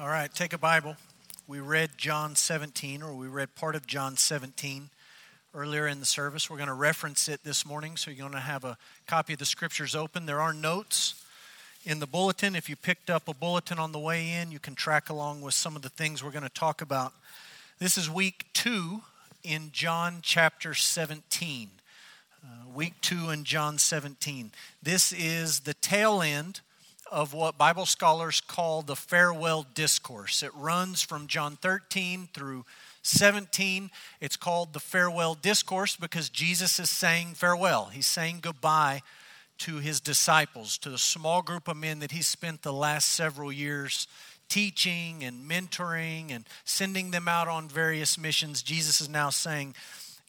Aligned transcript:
All 0.00 0.08
right, 0.08 0.32
take 0.32 0.54
a 0.54 0.58
Bible. 0.58 0.96
We 1.46 1.60
read 1.60 1.90
John 1.98 2.34
17, 2.34 3.02
or 3.02 3.12
we 3.12 3.26
read 3.26 3.54
part 3.54 3.76
of 3.76 3.86
John 3.86 4.16
17 4.16 4.88
earlier 5.54 5.86
in 5.86 6.00
the 6.00 6.06
service. 6.06 6.48
We're 6.48 6.56
going 6.56 6.68
to 6.68 6.72
reference 6.72 7.28
it 7.28 7.44
this 7.44 7.66
morning, 7.66 7.98
so 7.98 8.10
you're 8.10 8.20
going 8.20 8.32
to 8.32 8.38
have 8.38 8.64
a 8.64 8.78
copy 9.06 9.34
of 9.34 9.38
the 9.38 9.44
scriptures 9.44 9.94
open. 9.94 10.24
There 10.24 10.40
are 10.40 10.54
notes 10.54 11.22
in 11.84 11.98
the 11.98 12.06
bulletin. 12.06 12.56
If 12.56 12.70
you 12.70 12.76
picked 12.76 13.10
up 13.10 13.28
a 13.28 13.34
bulletin 13.34 13.78
on 13.78 13.92
the 13.92 13.98
way 13.98 14.32
in, 14.32 14.50
you 14.50 14.58
can 14.58 14.74
track 14.74 15.10
along 15.10 15.42
with 15.42 15.52
some 15.52 15.76
of 15.76 15.82
the 15.82 15.90
things 15.90 16.24
we're 16.24 16.30
going 16.30 16.44
to 16.44 16.48
talk 16.48 16.80
about. 16.80 17.12
This 17.78 17.98
is 17.98 18.08
week 18.08 18.46
two 18.54 19.02
in 19.44 19.68
John 19.70 20.20
chapter 20.22 20.72
17. 20.72 21.68
Uh, 22.42 22.48
week 22.74 22.94
two 23.02 23.28
in 23.28 23.44
John 23.44 23.76
17. 23.76 24.50
This 24.82 25.12
is 25.12 25.60
the 25.60 25.74
tail 25.74 26.22
end 26.22 26.60
of 27.10 27.34
what 27.34 27.58
Bible 27.58 27.86
scholars 27.86 28.40
call 28.40 28.82
the 28.82 28.96
farewell 28.96 29.66
discourse. 29.74 30.42
It 30.42 30.54
runs 30.54 31.02
from 31.02 31.26
John 31.26 31.56
13 31.56 32.28
through 32.32 32.64
17. 33.02 33.90
It's 34.20 34.36
called 34.36 34.72
the 34.72 34.80
farewell 34.80 35.34
discourse 35.34 35.96
because 35.96 36.28
Jesus 36.28 36.78
is 36.78 36.90
saying 36.90 37.34
farewell. 37.34 37.86
He's 37.92 38.06
saying 38.06 38.38
goodbye 38.42 39.02
to 39.58 39.76
his 39.76 40.00
disciples, 40.00 40.78
to 40.78 40.90
the 40.90 40.98
small 40.98 41.42
group 41.42 41.68
of 41.68 41.76
men 41.76 41.98
that 41.98 42.12
he 42.12 42.22
spent 42.22 42.62
the 42.62 42.72
last 42.72 43.10
several 43.10 43.52
years 43.52 44.06
teaching 44.48 45.22
and 45.22 45.48
mentoring 45.48 46.30
and 46.34 46.44
sending 46.64 47.10
them 47.10 47.28
out 47.28 47.48
on 47.48 47.68
various 47.68 48.18
missions. 48.18 48.62
Jesus 48.62 49.00
is 49.00 49.08
now 49.08 49.30
saying 49.30 49.74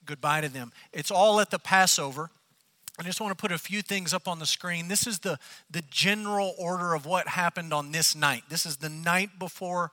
goodbye 0.05 0.41
to 0.41 0.49
them. 0.49 0.71
It's 0.93 1.11
all 1.11 1.39
at 1.39 1.49
the 1.49 1.59
Passover. 1.59 2.29
I 3.01 3.03
just 3.03 3.19
want 3.19 3.35
to 3.35 3.41
put 3.41 3.51
a 3.51 3.57
few 3.57 3.81
things 3.81 4.13
up 4.13 4.27
on 4.27 4.37
the 4.37 4.45
screen. 4.45 4.87
This 4.87 5.07
is 5.07 5.17
the, 5.17 5.39
the 5.71 5.81
general 5.89 6.53
order 6.59 6.93
of 6.93 7.07
what 7.07 7.29
happened 7.29 7.73
on 7.73 7.91
this 7.91 8.15
night. 8.15 8.43
This 8.47 8.63
is 8.63 8.77
the 8.77 8.89
night 8.89 9.39
before 9.39 9.89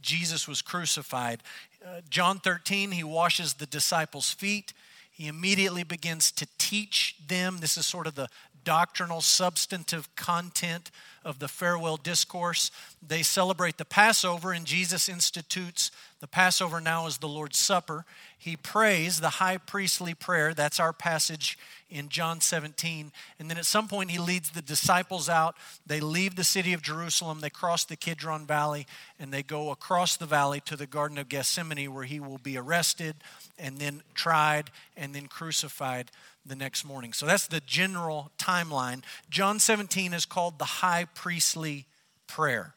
Jesus 0.00 0.48
was 0.48 0.60
crucified. 0.60 1.40
Uh, 1.86 2.00
John 2.10 2.40
13, 2.40 2.90
he 2.90 3.04
washes 3.04 3.54
the 3.54 3.66
disciples' 3.66 4.32
feet. 4.32 4.72
He 5.08 5.28
immediately 5.28 5.84
begins 5.84 6.32
to 6.32 6.48
teach 6.58 7.14
them. 7.28 7.58
This 7.58 7.76
is 7.76 7.86
sort 7.86 8.08
of 8.08 8.16
the 8.16 8.28
doctrinal, 8.68 9.22
substantive 9.22 10.14
content 10.14 10.90
of 11.24 11.38
the 11.38 11.48
farewell 11.48 11.96
discourse. 11.96 12.70
They 13.00 13.22
celebrate 13.22 13.78
the 13.78 13.86
Passover, 13.86 14.52
and 14.52 14.66
Jesus 14.66 15.08
institutes 15.08 15.90
the 16.20 16.26
Passover 16.26 16.78
now 16.78 17.06
as 17.06 17.16
the 17.16 17.28
Lord's 17.28 17.56
Supper. 17.56 18.04
He 18.36 18.56
prays 18.56 19.20
the 19.20 19.30
high 19.30 19.56
priestly 19.56 20.12
prayer. 20.12 20.52
That's 20.52 20.78
our 20.78 20.92
passage 20.92 21.58
in 21.88 22.10
John 22.10 22.42
17. 22.42 23.10
And 23.38 23.50
then 23.50 23.56
at 23.56 23.64
some 23.64 23.88
point, 23.88 24.10
he 24.10 24.18
leads 24.18 24.50
the 24.50 24.60
disciples 24.60 25.30
out. 25.30 25.56
They 25.86 26.00
leave 26.00 26.36
the 26.36 26.44
city 26.44 26.74
of 26.74 26.82
Jerusalem, 26.82 27.40
they 27.40 27.48
cross 27.48 27.86
the 27.86 27.96
Kidron 27.96 28.44
Valley, 28.44 28.86
and 29.18 29.32
they 29.32 29.42
go 29.42 29.70
across 29.70 30.18
the 30.18 30.26
valley 30.26 30.60
to 30.66 30.76
the 30.76 30.86
Garden 30.86 31.16
of 31.16 31.30
Gethsemane, 31.30 31.94
where 31.94 32.04
he 32.04 32.20
will 32.20 32.36
be 32.36 32.58
arrested 32.58 33.16
and 33.58 33.78
then 33.78 34.02
tried 34.12 34.70
and 34.94 35.14
then 35.14 35.26
crucified 35.26 36.10
the 36.48 36.56
next 36.56 36.84
morning. 36.84 37.12
So 37.12 37.26
that's 37.26 37.46
the 37.46 37.60
general 37.60 38.30
timeline. 38.38 39.02
John 39.30 39.58
17 39.58 40.12
is 40.12 40.24
called 40.24 40.58
the 40.58 40.64
high 40.64 41.04
priestly 41.14 41.86
prayer. 42.26 42.74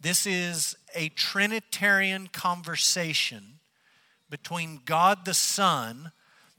This 0.00 0.26
is 0.26 0.76
a 0.94 1.08
Trinitarian 1.10 2.28
conversation 2.28 3.60
between 4.28 4.80
God 4.84 5.24
the 5.24 5.34
Son 5.34 6.12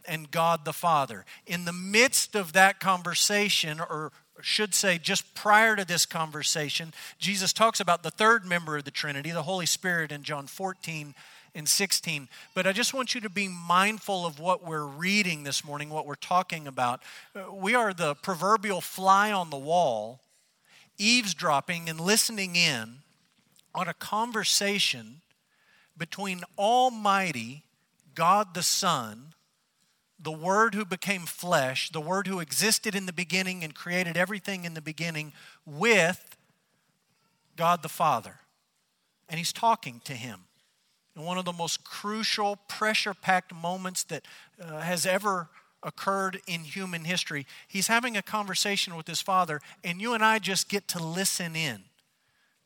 and 0.08 0.32
God 0.32 0.66
the 0.66 0.74
Father. 0.74 1.26
In 1.46 1.66
the 1.66 1.74
midst 1.74 2.36
of 2.36 2.54
that 2.54 2.80
conversation, 2.80 3.80
or 3.80 4.12
should 4.42 4.74
say 4.74 4.98
just 4.98 5.36
prior 5.36 5.76
to 5.76 5.86
this 5.86 6.06
conversation, 6.06 6.94
Jesus 7.20 7.54
talks 7.54 7.80
about 7.80 8.04
the 8.04 8.12
third 8.12 8.46
member 8.46 8.78
of 8.78 8.86
the 8.86 8.92
Trinity, 8.92 9.32
the 9.32 9.44
Holy 9.44 9.66
Spirit, 9.66 10.12
in 10.12 10.24
John 10.24 10.48
14 10.48 11.14
and 11.58 11.68
16. 11.68 12.30
But 12.54 12.66
I 12.66 12.72
just 12.72 12.94
want 12.94 13.14
you 13.14 13.22
to 13.22 13.30
be 13.30 13.50
mindful 13.50 14.26
of 14.26 14.40
what 14.40 14.66
we're 14.66 14.86
reading 14.86 15.44
this 15.44 15.66
morning, 15.66 15.90
what 15.90 16.06
we're 16.06 16.16
talking 16.16 16.68
about. 16.68 17.02
Uh, 17.36 17.52
we 17.54 17.76
are 17.76 17.94
the 17.94 18.16
proverbial 18.16 18.80
fly 18.80 19.32
on 19.32 19.50
the 19.50 19.58
wall, 19.58 20.22
eavesdropping 20.98 21.90
and 21.90 22.00
listening 22.00 22.56
in 22.56 23.00
on 23.76 23.88
a 23.88 23.94
conversation 23.94 25.22
between 25.98 26.42
Almighty 26.58 27.64
God 28.16 28.54
the 28.54 28.64
Son 28.64 29.34
the 30.20 30.32
Word 30.32 30.74
who 30.74 30.84
became 30.84 31.26
flesh, 31.26 31.92
the 31.92 32.02
Word 32.02 32.28
who 32.28 32.40
existed 32.40 32.96
in 32.96 33.06
the 33.06 33.14
beginning 33.14 33.64
and 33.64 33.76
created 33.76 34.18
everything 34.18 34.66
in 34.66 34.74
the 34.74 34.82
beginning 34.82 35.34
with 35.66 36.36
God 37.56 37.84
the 37.84 37.90
Father. 37.90 38.40
And 39.30 39.38
he's 39.38 39.54
talking 39.54 40.02
to 40.06 40.14
him. 40.14 40.47
And 41.18 41.26
one 41.26 41.40
of 41.40 41.46
the 41.46 41.54
most 41.54 41.84
crucial, 41.84 42.58
pressure 42.68 43.16
packed 43.16 43.52
moments 43.52 44.04
that 44.04 44.24
uh, 44.62 44.82
has 44.82 45.04
ever 45.04 45.50
occurred 45.82 46.40
in 46.46 46.60
human 46.60 47.06
history. 47.06 47.48
He's 47.68 47.88
having 47.88 48.16
a 48.16 48.22
conversation 48.22 48.96
with 48.96 49.08
his 49.08 49.20
Father, 49.20 49.60
and 49.84 50.00
you 50.00 50.14
and 50.14 50.24
I 50.24 50.38
just 50.38 50.70
get 50.70 50.88
to 50.90 51.04
listen 51.04 51.56
in 51.56 51.86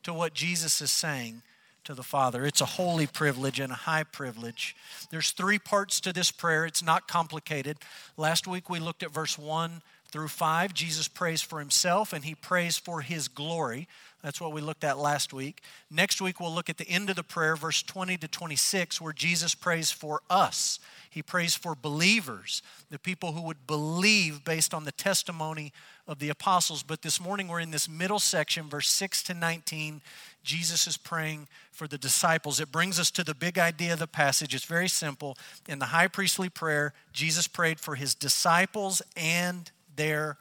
to 0.02 0.12
what 0.12 0.34
Jesus 0.34 0.82
is 0.82 0.90
saying 0.90 1.40
to 1.84 1.94
the 1.94 2.02
Father. 2.02 2.44
It's 2.44 2.60
a 2.60 2.66
holy 2.66 3.06
privilege 3.06 3.58
and 3.58 3.72
a 3.72 3.76
high 3.76 4.04
privilege. 4.04 4.76
There's 5.10 5.30
three 5.30 5.58
parts 5.58 5.98
to 6.00 6.12
this 6.12 6.30
prayer. 6.30 6.66
It's 6.66 6.82
not 6.82 7.08
complicated. 7.08 7.78
Last 8.18 8.46
week 8.46 8.68
we 8.68 8.80
looked 8.80 9.02
at 9.02 9.10
verse 9.10 9.38
1 9.38 9.80
through 10.12 10.28
5. 10.28 10.74
Jesus 10.74 11.08
prays 11.08 11.40
for 11.42 11.58
himself 11.58 12.12
and 12.12 12.24
he 12.24 12.34
prays 12.34 12.76
for 12.76 13.00
his 13.00 13.28
glory. 13.28 13.88
That's 14.22 14.40
what 14.40 14.52
we 14.52 14.60
looked 14.60 14.84
at 14.84 14.98
last 14.98 15.32
week. 15.32 15.62
Next 15.90 16.20
week 16.20 16.38
we'll 16.38 16.54
look 16.54 16.70
at 16.70 16.78
the 16.78 16.88
end 16.88 17.10
of 17.10 17.16
the 17.16 17.24
prayer, 17.24 17.56
verse 17.56 17.82
20 17.82 18.18
to 18.18 18.28
26, 18.28 19.00
where 19.00 19.12
Jesus 19.12 19.56
prays 19.56 19.90
for 19.90 20.20
us. 20.30 20.78
He 21.10 21.22
prays 21.22 21.56
for 21.56 21.74
believers, 21.74 22.62
the 22.88 23.00
people 23.00 23.32
who 23.32 23.42
would 23.42 23.66
believe 23.66 24.44
based 24.44 24.72
on 24.72 24.84
the 24.84 24.92
testimony 24.92 25.72
of 26.06 26.20
the 26.20 26.28
apostles. 26.28 26.82
But 26.82 27.02
this 27.02 27.20
morning 27.20 27.48
we're 27.48 27.60
in 27.60 27.72
this 27.72 27.88
middle 27.88 28.20
section, 28.20 28.68
verse 28.68 28.88
6 28.88 29.24
to 29.24 29.34
19. 29.34 30.02
Jesus 30.44 30.86
is 30.86 30.96
praying 30.96 31.48
for 31.72 31.88
the 31.88 31.98
disciples. 31.98 32.60
It 32.60 32.70
brings 32.70 33.00
us 33.00 33.10
to 33.12 33.24
the 33.24 33.34
big 33.34 33.58
idea 33.58 33.94
of 33.94 33.98
the 33.98 34.06
passage. 34.06 34.54
It's 34.54 34.64
very 34.64 34.88
simple. 34.88 35.36
In 35.68 35.80
the 35.80 35.86
high 35.86 36.08
priestly 36.08 36.48
prayer, 36.48 36.92
Jesus 37.12 37.48
prayed 37.48 37.80
for 37.80 37.96
his 37.96 38.14
disciples 38.14 39.02
and 39.16 39.70
their 39.96 40.38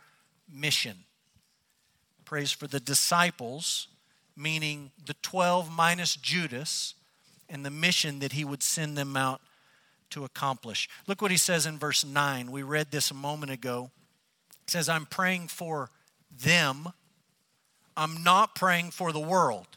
mission. 0.52 0.98
Prays 2.26 2.52
for 2.52 2.68
the 2.68 2.80
disciples, 2.80 3.88
meaning 4.36 4.92
the 5.06 5.16
12 5.22 5.72
minus 5.72 6.16
Judas, 6.16 6.96
and 7.50 7.66
the 7.66 7.70
mission 7.70 8.20
that 8.20 8.32
he 8.32 8.46
would 8.46 8.64
send 8.64 8.98
them 8.98 9.18
out 9.18 9.42
to 10.12 10.24
accomplish. 10.24 10.90
Look 11.08 11.22
what 11.22 11.32
he 11.32 11.38
says 11.38 11.66
in 11.66 11.78
verse 11.78 12.06
9. 12.06 12.52
We 12.52 12.64
read 12.64 12.92
this 12.92 13.12
a 13.12 13.16
moment 13.16 13.52
ago. 13.52 13.92
He 14.66 14.72
says, 14.72 14.88
I'm 14.88 15.06
praying 15.06 15.48
for 15.50 15.90
them. 16.32 16.90
I'm 17.98 18.24
not 18.24 18.56
praying 18.56 18.92
for 18.92 19.12
the 19.12 19.20
world. 19.20 19.68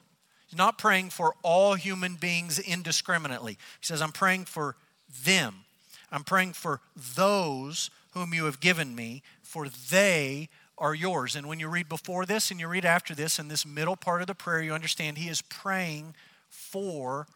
He's 0.47 0.59
not 0.59 0.79
praying 0.79 1.11
for 1.11 1.35
all 1.43 1.75
human 1.75 2.15
beings 2.15 2.59
indiscriminately. 2.59 3.53
He 3.81 3.87
says, 3.87 4.01
I'm 4.01 4.13
praying 4.13 4.45
for 4.45 4.77
them. 5.25 5.65
I'm 6.13 6.23
praying 6.23 6.53
for 6.53 6.81
those 7.17 7.91
whom 8.13 8.33
you 8.33 8.45
have 8.45 8.61
given 8.61 8.95
me, 8.95 9.23
for 9.55 9.69
they 9.69 10.49
are 10.79 10.97
yours. 10.97 11.37
And 11.37 11.47
when 11.47 11.61
you 11.61 11.69
read 11.69 11.89
before 11.89 12.27
this 12.27 12.51
and 12.51 12.59
you 12.59 12.67
read 12.67 12.85
after 12.85 13.15
this, 13.15 13.39
in 13.39 13.47
this 13.47 13.65
middle 13.65 13.95
part 13.95 14.21
of 14.21 14.27
the 14.27 14.35
prayer, 14.35 14.61
you 14.61 14.73
understand 14.73 15.17
he 15.17 15.29
is 15.29 15.43
praying 15.43 16.17
for 16.51 17.29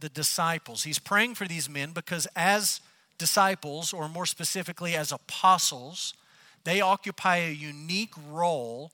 the 0.00 0.08
disciples. 0.08 0.82
He's 0.82 0.98
praying 0.98 1.36
for 1.36 1.46
these 1.46 1.70
men 1.70 1.92
because, 1.92 2.26
as 2.34 2.80
disciples, 3.18 3.92
or 3.92 4.08
more 4.08 4.26
specifically, 4.26 4.96
as 4.96 5.12
apostles, 5.12 6.14
they 6.64 6.80
occupy 6.80 7.36
a 7.36 7.52
unique 7.52 8.14
role 8.28 8.90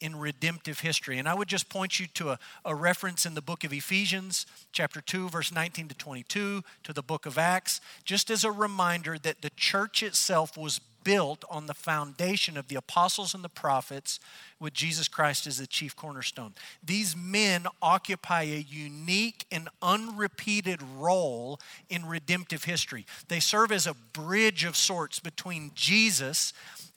in 0.00 0.14
redemptive 0.14 0.80
history. 0.80 1.18
And 1.18 1.28
I 1.28 1.34
would 1.34 1.48
just 1.48 1.68
point 1.68 1.98
you 1.98 2.06
to 2.14 2.30
a, 2.30 2.38
a, 2.64 2.76
reference 2.76 3.26
in 3.26 3.34
the 3.34 3.42
book 3.42 3.64
of 3.64 3.72
Ephesians, 3.72 4.46
chapter 4.70 5.00
2, 5.00 5.30
verse 5.30 5.50
19 5.50 5.88
to 5.88 5.94
22, 5.96 6.62
to 6.84 6.92
the 6.92 7.02
book 7.02 7.26
of 7.26 7.38
Acts, 7.38 7.80
just 8.04 8.30
as 8.30 8.44
a 8.44 8.52
reminder 8.52 9.18
that 9.18 9.42
the 9.42 9.50
church 9.50 10.00
itself 10.00 10.56
was 10.56 10.80
built 11.04 11.44
on 11.50 11.66
the 11.66 11.74
foundation 11.74 12.56
of 12.56 12.68
the 12.68 12.74
apostles 12.74 13.34
and 13.34 13.44
the 13.44 13.48
prophets 13.48 14.18
with 14.58 14.72
Jesus 14.72 15.06
Christ 15.06 15.46
as 15.46 15.58
the 15.58 15.66
chief 15.66 15.94
cornerstone. 15.94 16.54
These 16.82 17.14
men 17.14 17.66
occupy 17.80 18.42
a 18.42 18.66
unique 18.68 19.46
and 19.52 19.68
unrepeated 19.82 20.80
role 20.82 21.60
in 21.88 22.06
redemptive 22.06 22.64
history. 22.64 23.06
They 23.28 23.40
serve 23.40 23.70
as 23.70 23.86
a 23.86 23.94
bridge 23.94 24.64
of 24.64 24.76
sorts 24.76 25.20
between 25.20 25.72
Jesus 25.74 26.52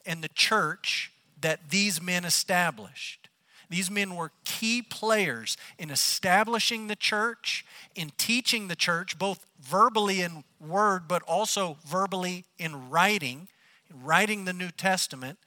and 0.06 0.24
the 0.24 0.28
church 0.28 1.12
that 1.40 1.70
these 1.70 2.02
men 2.02 2.24
established. 2.24 3.28
These 3.70 3.90
men 3.90 4.16
were 4.16 4.32
key 4.44 4.80
players 4.80 5.56
in 5.78 5.90
establishing 5.90 6.86
the 6.86 6.96
church, 6.96 7.66
in 7.94 8.12
teaching 8.16 8.68
the 8.68 8.76
church, 8.76 9.18
both 9.18 9.44
verbally 9.60 10.22
in 10.22 10.44
word, 10.58 11.06
but 11.06 11.22
also 11.24 11.76
verbally 11.86 12.44
in 12.58 12.88
writing, 12.88 13.48
writing 13.92 14.44
the 14.44 14.52
New 14.52 14.70
Testament, 14.70 15.38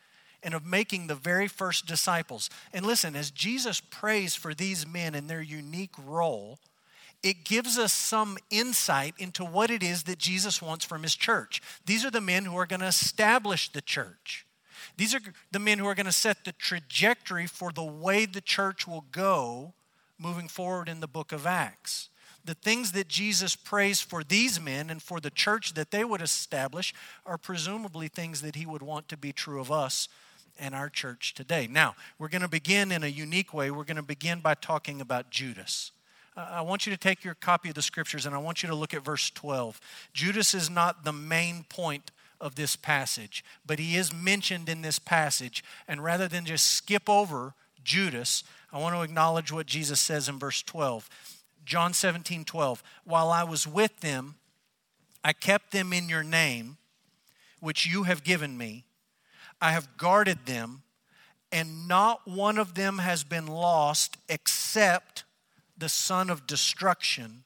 and 0.43 0.53
of 0.53 0.65
making 0.65 1.07
the 1.07 1.15
very 1.15 1.47
first 1.47 1.85
disciples. 1.85 2.49
And 2.73 2.85
listen, 2.85 3.15
as 3.15 3.31
Jesus 3.31 3.79
prays 3.79 4.35
for 4.35 4.53
these 4.53 4.87
men 4.87 5.13
in 5.13 5.27
their 5.27 5.41
unique 5.41 5.93
role, 6.03 6.59
it 7.21 7.43
gives 7.43 7.77
us 7.77 7.93
some 7.93 8.37
insight 8.49 9.13
into 9.19 9.45
what 9.45 9.69
it 9.69 9.83
is 9.83 10.03
that 10.03 10.17
Jesus 10.17 10.61
wants 10.61 10.83
from 10.83 11.03
his 11.03 11.15
church. 11.15 11.61
These 11.85 12.03
are 12.03 12.09
the 12.09 12.21
men 12.21 12.45
who 12.45 12.57
are 12.57 12.65
going 12.65 12.79
to 12.79 12.87
establish 12.87 13.69
the 13.69 13.81
church. 13.81 14.45
These 14.97 15.13
are 15.13 15.21
the 15.51 15.59
men 15.59 15.77
who 15.77 15.85
are 15.85 15.95
going 15.95 16.07
to 16.07 16.11
set 16.11 16.43
the 16.43 16.53
trajectory 16.53 17.45
for 17.45 17.71
the 17.71 17.83
way 17.83 18.25
the 18.25 18.41
church 18.41 18.87
will 18.87 19.05
go 19.11 19.73
moving 20.17 20.47
forward 20.47 20.89
in 20.89 20.99
the 20.99 21.07
book 21.07 21.31
of 21.31 21.45
Acts. 21.45 22.09
The 22.43 22.55
things 22.55 22.91
that 22.93 23.07
Jesus 23.07 23.55
prays 23.55 24.01
for 24.01 24.23
these 24.23 24.59
men 24.59 24.89
and 24.89 25.01
for 25.01 25.19
the 25.19 25.29
church 25.29 25.73
that 25.75 25.91
they 25.91 26.03
would 26.03 26.21
establish 26.21 26.93
are 27.25 27.37
presumably 27.37 28.07
things 28.07 28.41
that 28.41 28.55
he 28.55 28.65
would 28.65 28.81
want 28.81 29.07
to 29.09 29.17
be 29.17 29.31
true 29.31 29.59
of 29.59 29.71
us 29.71 30.07
and 30.59 30.73
our 30.75 30.89
church 30.89 31.33
today. 31.33 31.67
Now, 31.69 31.95
we're 32.17 32.29
going 32.29 32.41
to 32.41 32.47
begin 32.47 32.91
in 32.91 33.03
a 33.03 33.07
unique 33.07 33.53
way. 33.53 33.71
We're 33.71 33.83
going 33.83 33.97
to 33.97 34.03
begin 34.03 34.39
by 34.39 34.55
talking 34.55 35.01
about 35.01 35.29
Judas. 35.29 35.91
I 36.35 36.61
want 36.61 36.85
you 36.85 36.91
to 36.91 36.97
take 36.97 37.23
your 37.23 37.33
copy 37.33 37.69
of 37.69 37.75
the 37.75 37.81
scriptures 37.81 38.25
and 38.25 38.33
I 38.33 38.37
want 38.37 38.63
you 38.63 38.69
to 38.69 38.75
look 38.75 38.93
at 38.93 39.03
verse 39.03 39.29
12. 39.31 39.79
Judas 40.13 40.53
is 40.53 40.69
not 40.69 41.03
the 41.03 41.13
main 41.13 41.65
point 41.67 42.11
of 42.39 42.55
this 42.55 42.75
passage, 42.75 43.43
but 43.65 43.79
he 43.79 43.97
is 43.97 44.13
mentioned 44.13 44.69
in 44.69 44.81
this 44.81 44.97
passage. 44.97 45.63
And 45.87 46.03
rather 46.03 46.27
than 46.27 46.45
just 46.45 46.65
skip 46.65 47.09
over 47.09 47.53
Judas, 47.83 48.43
I 48.71 48.79
want 48.79 48.95
to 48.95 49.01
acknowledge 49.01 49.51
what 49.51 49.65
Jesus 49.65 49.99
says 49.99 50.29
in 50.29 50.39
verse 50.39 50.63
12. 50.63 51.09
John 51.65 51.93
17, 51.93 52.45
12. 52.45 52.83
While 53.03 53.29
I 53.29 53.43
was 53.43 53.67
with 53.67 53.99
them, 54.01 54.35
I 55.23 55.33
kept 55.33 55.71
them 55.71 55.93
in 55.93 56.09
your 56.09 56.23
name, 56.23 56.77
which 57.59 57.85
you 57.85 58.03
have 58.03 58.23
given 58.23 58.57
me. 58.57 58.85
I 59.61 59.71
have 59.71 59.97
guarded 59.97 60.45
them, 60.45 60.81
and 61.51 61.87
not 61.87 62.27
one 62.27 62.57
of 62.57 62.73
them 62.73 62.97
has 62.97 63.23
been 63.23 63.45
lost 63.47 64.17
except 64.27 65.23
the 65.77 65.89
son 65.89 66.29
of 66.29 66.47
destruction, 66.47 67.43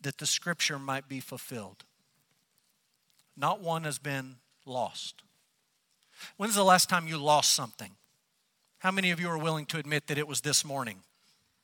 that 0.00 0.18
the 0.18 0.26
scripture 0.26 0.78
might 0.78 1.08
be 1.08 1.20
fulfilled. 1.20 1.84
Not 3.36 3.60
one 3.60 3.84
has 3.84 3.98
been 3.98 4.36
lost. 4.66 5.22
When's 6.36 6.54
the 6.54 6.64
last 6.64 6.88
time 6.88 7.08
you 7.08 7.18
lost 7.18 7.54
something? 7.54 7.92
How 8.78 8.90
many 8.90 9.10
of 9.10 9.20
you 9.20 9.28
are 9.28 9.38
willing 9.38 9.66
to 9.66 9.78
admit 9.78 10.08
that 10.08 10.18
it 10.18 10.26
was 10.26 10.40
this 10.40 10.64
morning? 10.64 10.98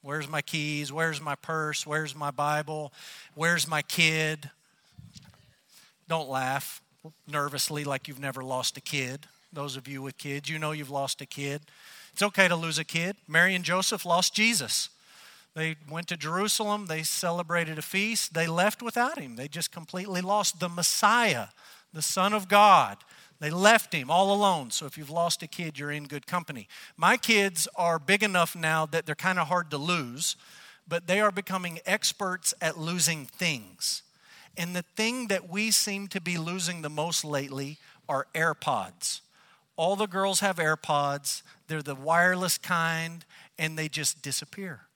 Where's 0.03 0.29
my 0.29 0.43
keys? 0.43 0.93
Where's 0.93 1.21
my 1.21 1.35
purse? 1.35 1.87
Where's 1.87 2.15
my 2.15 2.31
Bible? 2.31 2.93
Where's 3.35 3.67
my 3.67 3.83
kid? 3.83 4.51
Don't 6.09 6.29
laugh 6.29 6.81
nervously 7.27 7.85
like 7.85 8.09
you've 8.09 8.21
never 8.21 8.43
lost 8.43 8.77
a 8.77 8.81
kid. 8.81 9.27
Those 9.53 9.77
of 9.77 9.89
you 9.89 10.03
with 10.03 10.19
kids, 10.19 10.49
you 10.49 10.59
know 10.59 10.73
you've 10.73 10.91
lost 10.91 11.21
a 11.21 11.27
kid. 11.27 11.63
It's 12.13 12.23
okay 12.23 12.49
to 12.49 12.57
lose 12.57 12.79
a 12.79 12.85
kid. 12.85 13.17
Mary 13.27 13.55
and 13.55 13.65
Joseph 13.65 14.05
lost 14.05 14.35
Jesus. 14.35 14.91
They 15.55 15.77
went 15.91 16.07
to 16.09 16.17
Jerusalem, 16.17 16.87
they 16.87 17.03
celebrated 17.03 17.79
a 17.79 17.83
feast, 17.83 18.35
they 18.35 18.47
left 18.47 18.83
without 18.83 19.19
him. 19.19 19.37
They 19.37 19.49
just 19.49 19.73
completely 19.73 20.21
lost 20.21 20.61
the 20.61 20.69
Messiah, 20.69 21.49
the 21.93 22.03
Son 22.03 22.33
of 22.33 22.49
God. 22.49 22.99
They 23.41 23.51
left 23.51 23.93
him 23.93 24.11
all 24.11 24.35
alone. 24.35 24.71
So 24.71 24.87
if 24.87 24.99
you've 24.99 25.11
lost 25.11 25.43
a 25.43 25.47
kid, 25.47 25.79
you're 25.79 25.93
in 25.93 26.05
good 26.05 26.27
company. 26.27 26.69
My 26.97 27.17
kids 27.17 27.69
are 27.77 27.99
big 27.99 28.23
enough 28.23 28.57
now 28.57 28.87
that 28.87 29.07
they're 29.07 29.15
kind 29.15 29.39
of 29.39 29.49
hard 29.49 29.71
to 29.71 29.79
lose, 29.79 30.37
but 30.89 31.07
they 31.07 31.21
are 31.21 31.31
becoming 31.31 31.79
experts 31.87 32.53
at 32.61 32.79
losing 32.79 33.27
things. 33.27 34.03
And 34.57 34.75
the 34.75 34.85
thing 34.97 35.29
that 35.29 35.49
we 35.49 35.71
seem 35.71 36.09
to 36.09 36.21
be 36.21 36.37
losing 36.37 36.83
the 36.83 36.91
most 36.91 37.25
lately 37.25 37.79
are 38.09 38.27
AirPods. 38.35 39.21
All 39.77 39.95
the 39.95 40.09
girls 40.09 40.41
have 40.41 40.57
AirPods, 40.57 41.43
they're 41.69 41.83
the 41.83 41.95
wireless 41.95 42.59
kind, 42.59 43.25
and 43.57 43.79
they 43.79 43.89
just 43.89 44.21
disappear. 44.23 44.88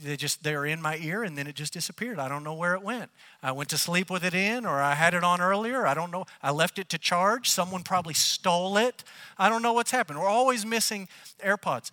They 0.00 0.16
just 0.16 0.44
they're 0.44 0.64
in 0.64 0.80
my 0.80 0.96
ear 0.98 1.24
and 1.24 1.36
then 1.36 1.48
it 1.48 1.56
just 1.56 1.72
disappeared. 1.72 2.20
I 2.20 2.28
don't 2.28 2.44
know 2.44 2.54
where 2.54 2.74
it 2.74 2.82
went. 2.82 3.10
I 3.42 3.50
went 3.50 3.68
to 3.70 3.78
sleep 3.78 4.10
with 4.10 4.24
it 4.24 4.34
in 4.34 4.64
or 4.64 4.80
I 4.80 4.94
had 4.94 5.12
it 5.12 5.24
on 5.24 5.40
earlier. 5.40 5.86
I 5.86 5.94
don't 5.94 6.12
know. 6.12 6.24
I 6.40 6.52
left 6.52 6.78
it 6.78 6.88
to 6.90 6.98
charge. 6.98 7.50
Someone 7.50 7.82
probably 7.82 8.14
stole 8.14 8.76
it. 8.76 9.02
I 9.36 9.48
don't 9.48 9.62
know 9.62 9.72
what's 9.72 9.90
happened. 9.90 10.20
We're 10.20 10.26
always 10.28 10.64
missing 10.64 11.08
AirPods. 11.44 11.90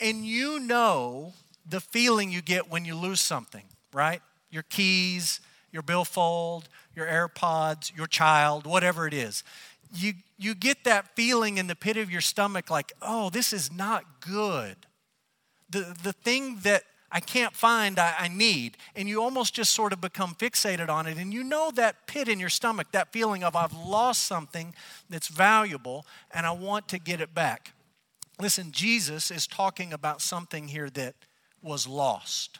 And 0.00 0.26
you 0.26 0.60
know 0.60 1.32
the 1.66 1.80
feeling 1.80 2.30
you 2.30 2.42
get 2.42 2.70
when 2.70 2.84
you 2.84 2.94
lose 2.94 3.20
something, 3.20 3.64
right? 3.92 4.20
Your 4.50 4.64
keys, 4.64 5.40
your 5.72 5.82
billfold, 5.82 6.68
your 6.94 7.06
AirPods, 7.06 7.96
your 7.96 8.06
child, 8.06 8.66
whatever 8.66 9.06
it 9.06 9.14
is. 9.14 9.42
You 9.94 10.14
you 10.38 10.54
get 10.54 10.84
that 10.84 11.16
feeling 11.16 11.56
in 11.56 11.68
the 11.68 11.74
pit 11.74 11.96
of 11.96 12.10
your 12.10 12.20
stomach 12.20 12.70
like, 12.70 12.92
"Oh, 13.00 13.30
this 13.30 13.52
is 13.52 13.72
not 13.72 14.20
good." 14.20 14.76
The 15.70 15.96
the 16.02 16.12
thing 16.12 16.58
that 16.62 16.82
I 17.10 17.20
can't 17.20 17.54
find, 17.54 17.98
I, 17.98 18.14
I, 18.18 18.28
need. 18.28 18.76
And 18.96 19.08
you 19.08 19.22
almost 19.22 19.54
just 19.54 19.72
sort 19.72 19.92
of 19.92 20.00
become 20.00 20.34
fixated 20.34 20.88
on 20.88 21.06
it. 21.06 21.18
And 21.18 21.32
you 21.32 21.44
know 21.44 21.70
that 21.72 22.06
pit 22.06 22.28
in 22.28 22.40
your 22.40 22.48
stomach, 22.48 22.88
that 22.92 23.12
feeling 23.12 23.44
of 23.44 23.54
I've 23.54 23.72
lost 23.72 24.24
something 24.24 24.74
that's 25.08 25.28
valuable 25.28 26.04
and 26.32 26.46
I 26.46 26.50
want 26.50 26.88
to 26.88 26.98
get 26.98 27.20
it 27.20 27.32
back. 27.32 27.72
Listen, 28.40 28.72
Jesus 28.72 29.30
is 29.30 29.46
talking 29.46 29.92
about 29.92 30.20
something 30.20 30.68
here 30.68 30.90
that 30.90 31.14
was 31.62 31.86
lost. 31.86 32.58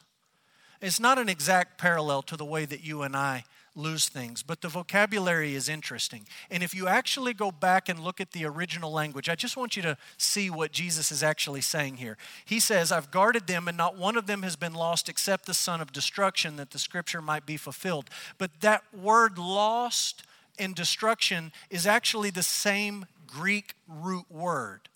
It's 0.81 1.01
not 1.01 1.19
an 1.19 1.29
exact 1.29 1.79
parallel 1.79 2.23
to 2.23 2.37
the 2.37 2.45
way 2.45 2.65
that 2.67 2.85
you 2.85 3.03
and 3.03 3.17
I 3.17 3.45
lose 3.77 4.09
things. 4.09 4.43
But 4.43 4.63
the 4.63 4.69
vocabulary 4.69 5.55
is 5.55 5.69
interesting. 5.69 6.27
And 6.51 6.63
if 6.63 6.75
you 6.75 6.89
actually 6.89 7.35
go 7.35 7.53
back 7.53 7.89
and 7.89 8.01
look 8.01 8.21
at 8.21 8.33
the 8.33 8.45
original 8.45 8.91
language, 8.91 9.29
I 9.29 9.35
just 9.35 9.57
want 9.57 9.77
you 9.77 9.83
to 9.83 9.97
see 10.17 10.51
what 10.51 10.73
Jesus 10.73 11.13
is 11.13 11.23
actually 11.23 11.61
saying 11.61 11.99
here. 11.99 12.17
He 12.45 12.59
says, 12.59 12.91
I've 12.91 13.11
guarded 13.11 13.47
them, 13.47 13.69
and 13.69 13.77
not 13.77 13.97
one 13.97 14.17
of 14.17 14.27
them 14.27 14.43
has 14.43 14.57
been 14.57 14.75
lost 14.75 15.09
except 15.09 15.47
the 15.47 15.55
son 15.55 15.81
of 15.81 15.93
destruction, 15.93 16.57
that 16.57 16.71
the 16.71 16.79
scripture 16.79 17.23
might 17.23 17.47
be 17.47 17.57
fulfilled. 17.57 18.09
But 18.39 18.63
that 18.63 18.83
word 18.93 19.39
lost 19.39 20.23
and 20.59 20.75
destruction 20.75 21.53
is 21.71 21.87
actually 21.87 22.31
the 22.31 22.43
same 22.43 23.07
Greek 23.27 23.75
root 23.87 24.25
word 24.31 24.89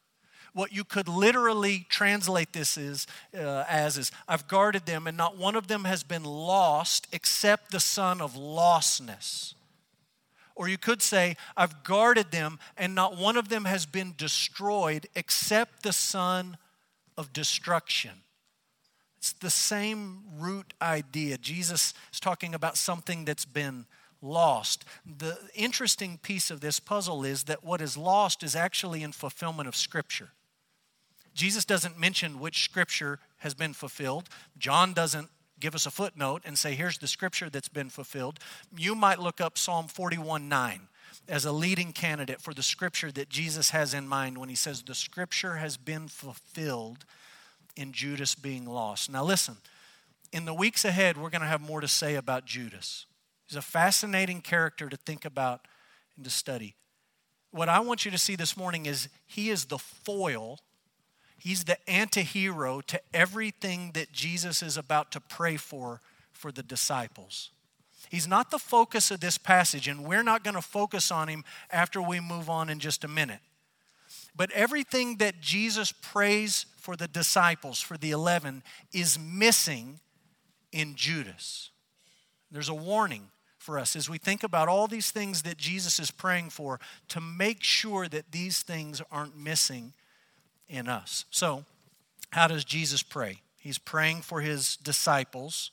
what 0.53 0.73
you 0.73 0.85
could 0.85 1.09
literally 1.09 1.87
translate 1.89 2.53
this 2.53 2.77
is, 2.77 3.07
uh, 3.37 3.65
as 3.69 3.99
is 3.99 4.11
I've 4.29 4.49
guarded 4.49 4.87
them, 4.87 5.07
and 5.07 5.17
not 5.17 5.37
one 5.37 5.57
of 5.57 5.69
them 5.69 5.85
has 5.85 6.03
been 6.03 6.25
lost 6.25 7.07
except 7.13 7.71
the 7.71 7.81
son 7.81 8.21
of 8.21 8.35
lostness. 8.35 9.55
Or 10.55 10.69
you 10.69 10.79
could 10.79 11.01
say, 11.01 11.37
I've 11.57 11.85
guarded 11.85 12.31
them, 12.33 12.59
and 12.77 12.95
not 12.95 13.17
one 13.17 13.37
of 13.37 13.49
them 13.49 13.65
has 13.65 13.87
been 13.87 14.15
destroyed 14.17 15.07
except 15.15 15.83
the 15.83 15.93
son 15.93 16.59
of 17.17 17.33
destruction. 17.33 18.13
It's 19.19 19.33
the 19.33 19.51
same 19.51 20.23
root 20.39 20.75
idea. 20.81 21.39
Jesus 21.39 21.95
is 22.13 22.21
talking 22.21 22.55
about 22.55 22.77
something 22.77 23.25
that's 23.25 23.45
been 23.45 23.87
lost. 24.23 24.85
The 25.19 25.39
interesting 25.55 26.19
piece 26.19 26.51
of 26.51 26.61
this 26.61 26.81
puzzle 26.81 27.25
is 27.25 27.45
that 27.45 27.65
what 27.65 27.81
is 27.81 27.97
lost 27.97 28.43
is 28.43 28.57
actually 28.57 29.03
in 29.03 29.13
fulfillment 29.13 29.69
of 29.69 29.77
Scripture. 29.77 30.31
Jesus 31.35 31.65
doesn't 31.65 31.99
mention 31.99 32.41
which 32.41 32.65
scripture 32.65 33.19
has 33.39 33.55
been 33.55 33.73
fulfilled. 33.73 34.29
John 34.59 34.93
doesn't 34.93 35.31
give 35.59 35.75
us 35.75 35.87
a 35.87 35.91
footnote 35.91 36.43
and 36.45 36.59
say, 36.59 36.75
here's 36.75 36.99
the 36.99 37.07
scripture 37.07 37.51
that's 37.51 37.69
been 37.69 37.91
fulfilled. 37.91 38.39
You 38.77 38.95
might 38.95 39.21
look 39.21 39.41
up 39.41 39.59
Psalm 39.59 39.87
41 39.87 40.49
9 40.49 40.89
as 41.29 41.45
a 41.45 41.53
leading 41.53 41.93
candidate 41.93 42.41
for 42.41 42.55
the 42.55 42.63
scripture 42.63 43.13
that 43.13 43.29
Jesus 43.29 43.71
has 43.71 43.95
in 43.95 44.09
mind 44.09 44.39
when 44.39 44.49
he 44.49 44.55
says, 44.55 44.83
the 44.83 44.95
scripture 44.95 45.57
has 45.57 45.77
been 45.77 46.09
fulfilled 46.09 47.05
in 47.77 47.93
Judas 47.93 48.35
being 48.35 48.67
lost. 48.67 49.11
Now, 49.11 49.25
listen, 49.25 49.59
in 50.33 50.45
the 50.45 50.55
weeks 50.55 50.85
ahead, 50.85 51.17
we're 51.17 51.31
going 51.31 51.43
to 51.43 51.47
have 51.47 51.61
more 51.61 51.81
to 51.81 51.89
say 51.89 52.15
about 52.15 52.47
Judas. 52.47 53.07
He's 53.47 53.57
a 53.57 53.63
fascinating 53.63 54.41
character 54.41 54.89
to 54.89 54.97
think 54.97 55.25
about 55.25 55.67
and 56.17 56.25
to 56.25 56.31
study. 56.31 56.75
What 57.51 57.69
I 57.69 57.81
want 57.81 58.05
you 58.05 58.11
to 58.11 58.19
see 58.19 58.37
this 58.37 58.57
morning 58.57 58.87
is 58.87 59.09
he 59.27 59.51
is 59.51 59.67
the 59.67 59.79
foil 59.79 60.61
He's 61.41 61.65
the 61.65 61.79
antihero 61.89 62.85
to 62.87 63.01
everything 63.15 63.93
that 63.95 64.13
Jesus 64.13 64.63
is 64.63 64.77
about 64.77 65.11
to 65.13 65.21
pray 65.21 65.57
for 65.57 66.01
for 66.33 66.53
the 66.53 66.63
disciples. 66.63 67.51
He's 68.11 68.29
not 68.29 68.51
the 68.51 68.59
focus 68.59 69.11
of 69.11 69.21
this 69.21 69.39
passage, 69.39 69.89
and 69.89 70.05
we're 70.05 70.23
not 70.23 70.45
going 70.45 70.55
to 70.55 70.63
focus 70.63 71.11
on 71.11 71.29
him 71.29 71.45
after 71.71 72.03
we 72.03 72.21
move 72.21 72.51
on 72.51 72.69
in 72.69 72.79
just 72.79 73.05
a 73.05 73.09
minute. 73.09 73.41
But 74.37 74.51
everything 74.51 75.17
that 75.17 75.41
Jesus 75.41 75.93
prays 75.93 76.67
for 76.77 76.95
the 76.95 77.09
disciples, 77.09 77.81
for 77.81 77.97
the 77.97 78.11
11, 78.11 78.63
is 78.93 79.19
missing 79.19 80.01
in 80.73 80.95
Judas. 80.95 81.71
There's 82.51 82.69
a 82.69 82.75
warning 82.75 83.29
for 83.59 83.79
us 83.79 83.97
as 83.97 84.11
we 84.11 84.19
think 84.19 84.43
about 84.43 84.69
all 84.69 84.89
these 84.89 85.11
things 85.11 85.43
that 85.43 85.57
Jesus 85.57 85.99
is 85.99 86.11
praying 86.11 86.51
for 86.51 86.81
to 87.09 87.21
make 87.21 87.63
sure 87.63 88.09
that 88.09 88.33
these 88.33 88.63
things 88.63 89.01
aren't 89.11 89.37
missing 89.37 89.95
in 90.71 90.89
us. 90.89 91.25
So, 91.31 91.65
how 92.31 92.47
does 92.47 92.65
Jesus 92.65 93.03
pray? 93.03 93.41
He's 93.59 93.79
praying 93.79 94.23
for 94.23 94.41
his 94.41 94.77
disciples, 94.77 95.71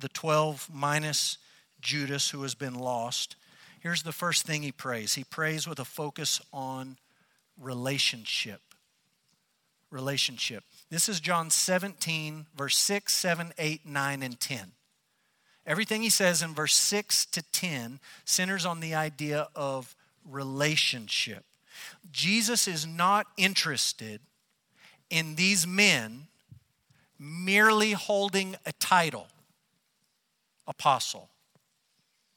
the 0.00 0.08
12 0.08 0.68
minus 0.72 1.38
Judas 1.80 2.30
who 2.30 2.42
has 2.42 2.54
been 2.54 2.74
lost. 2.74 3.36
Here's 3.80 4.02
the 4.02 4.12
first 4.12 4.46
thing 4.46 4.62
he 4.62 4.72
prays 4.72 5.14
he 5.14 5.24
prays 5.24 5.68
with 5.68 5.78
a 5.78 5.84
focus 5.84 6.40
on 6.52 6.96
relationship. 7.60 8.60
relationship. 9.90 10.64
This 10.88 11.08
is 11.08 11.20
John 11.20 11.50
17, 11.50 12.46
verse 12.56 12.76
6, 12.78 13.12
7, 13.12 13.52
8, 13.58 13.86
9, 13.86 14.22
and 14.22 14.40
10. 14.40 14.72
Everything 15.66 16.02
he 16.02 16.10
says 16.10 16.42
in 16.42 16.54
verse 16.54 16.74
6 16.74 17.26
to 17.26 17.42
10 17.42 18.00
centers 18.24 18.64
on 18.64 18.80
the 18.80 18.94
idea 18.94 19.48
of 19.54 19.94
relationship. 20.28 21.44
Jesus 22.10 22.66
is 22.66 22.86
not 22.86 23.26
interested 23.36 24.20
in 25.10 25.34
these 25.34 25.66
men 25.66 26.28
merely 27.18 27.92
holding 27.92 28.56
a 28.64 28.72
title 28.72 29.26
apostle, 30.66 31.28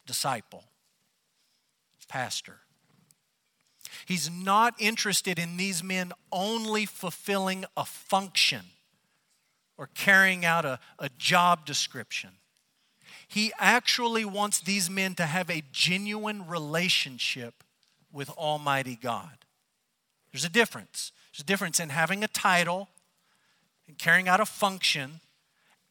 disciple, 0.06 0.64
pastor. 2.14 2.60
He's 4.06 4.30
not 4.30 4.76
interested 4.78 5.40
in 5.40 5.58
these 5.58 5.84
men 5.84 6.12
only 6.32 6.86
fulfilling 6.86 7.66
a 7.76 7.86
function 7.86 8.62
or 9.80 9.90
carrying 9.96 10.46
out 10.46 10.64
a, 10.64 10.80
a 11.00 11.10
job 11.18 11.66
description. 11.66 12.30
He 13.28 13.52
actually 13.58 14.26
wants 14.26 14.60
these 14.60 14.92
men 14.92 15.16
to 15.16 15.26
have 15.26 15.50
a 15.50 15.64
genuine 15.72 16.48
relationship 16.48 17.64
with 18.12 18.30
Almighty 18.30 18.96
God. 18.96 19.46
There's 20.32 20.46
a 20.46 20.50
difference. 20.50 21.12
There's 21.34 21.42
a 21.42 21.46
difference 21.46 21.80
in 21.80 21.90
having 21.90 22.24
a 22.24 22.28
title 22.28 22.90
and 23.88 23.98
carrying 23.98 24.28
out 24.28 24.40
a 24.40 24.46
function 24.46 25.20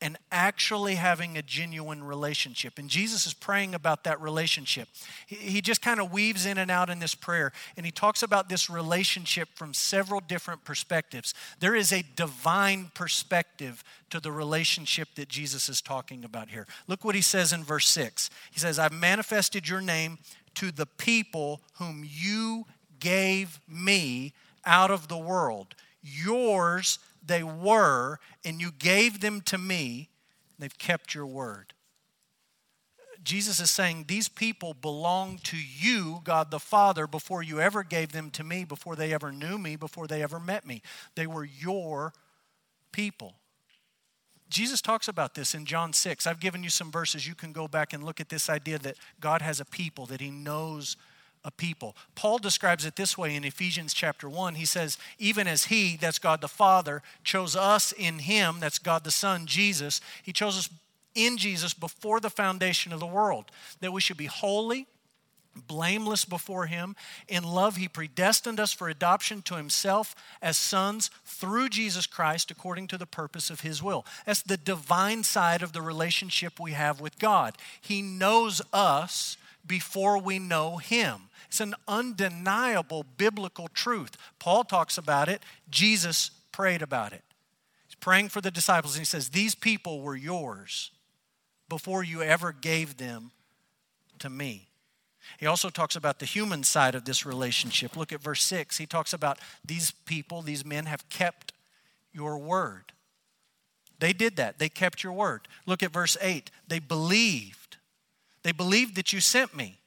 and 0.01 0.19
actually 0.33 0.97
having 0.97 1.39
a 1.39 1.43
genuine 1.43 2.03
relationship. 2.03 2.77
And 2.77 2.89
Jesus 2.89 3.25
is 3.25 3.35
praying 3.35 3.73
about 3.73 4.03
that 4.03 4.21
relationship. 4.21 4.89
He, 5.29 5.61
just 5.61 5.81
kind 5.81 6.01
of 6.01 6.13
weaves 6.13 6.45
in 6.45 6.59
and 6.59 6.73
out 6.73 6.91
in 6.91 6.99
this 6.99 7.15
prayer, 7.15 7.53
and 7.77 7.87
he 7.87 7.93
talks 7.93 8.25
about 8.25 8.49
this 8.49 8.69
relationship 8.69 9.49
from 9.55 9.73
several 9.73 10.19
different 10.21 10.65
perspectives. 10.65 11.35
There 11.61 11.77
is 11.77 11.93
a 11.93 12.03
divine 12.17 12.91
perspective 12.95 13.85
to 14.11 14.19
the 14.19 14.33
relationship 14.33 15.09
that 15.15 15.29
Jesus 15.29 15.69
is 15.69 15.81
talking 15.81 16.25
about 16.25 16.51
here. 16.51 16.67
Look 16.89 17.05
what 17.05 17.15
he 17.15 17.23
says 17.23 17.53
in 17.53 17.63
verse 17.63 17.87
6. 17.89 18.29
He 18.51 18.59
says, 18.59 18.81
I've 18.81 18.93
manifested 18.93 19.69
your 19.69 19.81
name 19.81 20.19
to 20.57 20.73
the 20.73 20.87
people 20.87 21.61
whom 21.75 22.05
you 22.05 22.67
gave 22.99 23.61
me 23.69 24.33
out 24.65 24.91
of 24.91 25.09
the 25.09 25.19
world. 25.19 25.75
Yours 26.03 26.99
they 27.25 27.43
were, 27.43 28.19
and 28.45 28.61
you 28.61 28.73
gave 28.73 29.21
them 29.21 29.41
to 29.43 29.59
me. 29.59 30.09
They've 30.59 30.77
kept 30.79 31.15
your 31.15 31.27
word. 31.27 31.73
Jesus 33.23 33.61
is 33.61 33.71
saying, 33.71 34.07
These 34.09 34.29
people 34.29 34.75
belong 34.75 35.39
to 35.45 35.57
you, 35.57 36.21
God 36.25 36.51
the 36.51 36.59
Father, 36.59 37.07
before 37.07 37.43
you 37.43 37.61
ever 37.61 37.85
gave 37.85 38.13
them 38.13 38.31
to 38.31 38.45
me, 38.45 38.65
before 38.65 38.97
they 38.97 39.13
ever 39.13 39.31
knew 39.31 39.59
me, 39.59 39.77
before 39.77 40.07
they 40.07 40.23
ever 40.23 40.41
met 40.41 40.67
me. 40.67 40.83
They 41.15 41.27
were 41.27 41.45
your 41.45 42.13
people. 42.91 43.35
Jesus 44.49 44.83
talks 44.83 45.09
about 45.09 45.35
this 45.35 45.55
in 45.55 45.65
John 45.65 45.93
6. 45.93 46.27
I've 46.27 46.41
given 46.41 46.63
you 46.63 46.69
some 46.69 46.91
verses. 46.91 47.27
You 47.27 47.35
can 47.35 47.53
go 47.53 47.69
back 47.69 47.93
and 47.93 48.05
look 48.05 48.21
at 48.21 48.29
this 48.29 48.51
idea 48.51 48.79
that 48.81 48.97
God 49.21 49.41
has 49.41 49.61
a 49.61 49.65
people, 49.65 50.05
that 50.07 50.21
He 50.21 50.31
knows 50.31 50.97
a 51.45 51.51
people. 51.51 51.97
Paul 52.15 52.39
describes 52.39 52.85
it 52.85 52.97
this 52.97 53.19
way 53.19 53.35
in 53.35 53.45
Ephesians 53.45 53.93
chapter 53.93 54.29
1. 54.29 54.55
He 54.55 54.65
says, 54.65 54.99
Even 55.19 55.47
as 55.47 55.65
He, 55.65 55.97
that's 55.97 56.19
God 56.19 56.41
the 56.41 56.49
Father, 56.49 57.03
chose 57.25 57.57
us 57.57 57.93
in 57.93 58.21
Him, 58.21 58.57
that's 58.61 58.79
God 58.79 59.05
the 59.05 59.11
Son, 59.11 59.47
Jesus, 59.47 60.01
He 60.23 60.33
chose 60.33 60.57
us 60.57 60.71
in 61.15 61.37
Jesus 61.37 61.75
before 61.75 62.21
the 62.21 62.31
foundation 62.31 62.93
of 62.93 63.01
the 63.01 63.07
world, 63.07 63.47
that 63.81 63.93
we 63.93 64.01
should 64.01 64.17
be 64.17 64.27
holy, 64.27 64.87
blameless 65.67 66.25
before 66.25 66.67
Him. 66.67 66.97
In 67.29 67.43
love, 67.43 67.77
He 67.77 67.89
predestined 67.89 68.61
us 68.61 68.73
for 68.73 68.89
adoption 68.89 69.43
to 69.43 69.57
Himself 69.57 70.15
as 70.41 70.57
sons 70.57 71.11
through 71.25 71.69
Jesus 71.71 72.07
Christ 72.07 72.51
according 72.51 72.87
to 72.89 72.99
the 72.99 73.07
purpose 73.07 73.51
of 73.51 73.61
His 73.61 73.83
will. 73.83 74.07
That's 74.25 74.43
the 74.43 74.57
divine 74.57 75.25
side 75.25 75.63
of 75.63 75.73
the 75.73 75.83
relationship 75.83 76.59
we 76.59 76.73
have 76.73 77.01
with 77.01 77.19
God. 77.19 77.59
He 77.81 78.01
knows 78.01 78.63
us 78.73 79.37
before 79.67 80.19
we 80.19 80.39
know 80.39 80.77
Him. 80.77 81.29
It's 81.49 81.61
an 81.61 81.75
undeniable 81.87 83.05
biblical 83.17 83.69
truth. 83.69 84.17
Paul 84.39 84.65
talks 84.65 84.97
about 84.97 85.29
it, 85.29 85.43
Jesus 85.71 86.31
prayed 86.51 86.83
about 86.83 87.13
it. 87.13 87.23
He's 87.87 87.95
praying 87.97 88.31
for 88.31 88.41
the 88.41 88.51
disciples, 88.51 88.95
and 88.95 89.01
he 89.01 89.07
says, 89.07 89.31
These 89.31 89.55
people 89.55 90.01
were 90.01 90.17
yours 90.17 90.91
before 91.69 92.03
you 92.03 92.23
ever 92.23 92.53
gave 92.53 92.97
them 92.97 93.33
to 94.19 94.31
me. 94.31 94.69
He 95.39 95.47
also 95.47 95.71
talks 95.71 95.97
about 95.97 96.19
the 96.19 96.27
human 96.27 96.65
side 96.65 96.95
of 96.95 97.05
this 97.05 97.25
relationship. 97.25 97.97
Look 97.97 98.13
at 98.13 98.23
verse 98.23 98.43
6. 98.43 98.79
He 98.79 98.87
talks 98.87 99.13
about 99.13 99.39
these 99.65 99.91
people, 99.91 100.43
these 100.43 100.65
men 100.65 100.87
have 100.87 101.09
kept 101.09 101.53
your 102.13 102.39
word. 102.39 102.93
They 103.99 104.13
did 104.13 104.37
that. 104.37 104.59
They 104.59 104.69
kept 104.69 105.05
your 105.05 105.13
word. 105.13 105.49
Look 105.65 105.83
at 105.83 105.93
verse 105.93 106.17
8. 106.21 106.51
They 106.67 106.81
believed. 106.81 107.62
They 108.43 108.53
believed 108.53 108.97
that 108.97 109.13
you 109.13 109.21
sent 109.21 109.57
me 109.57 109.79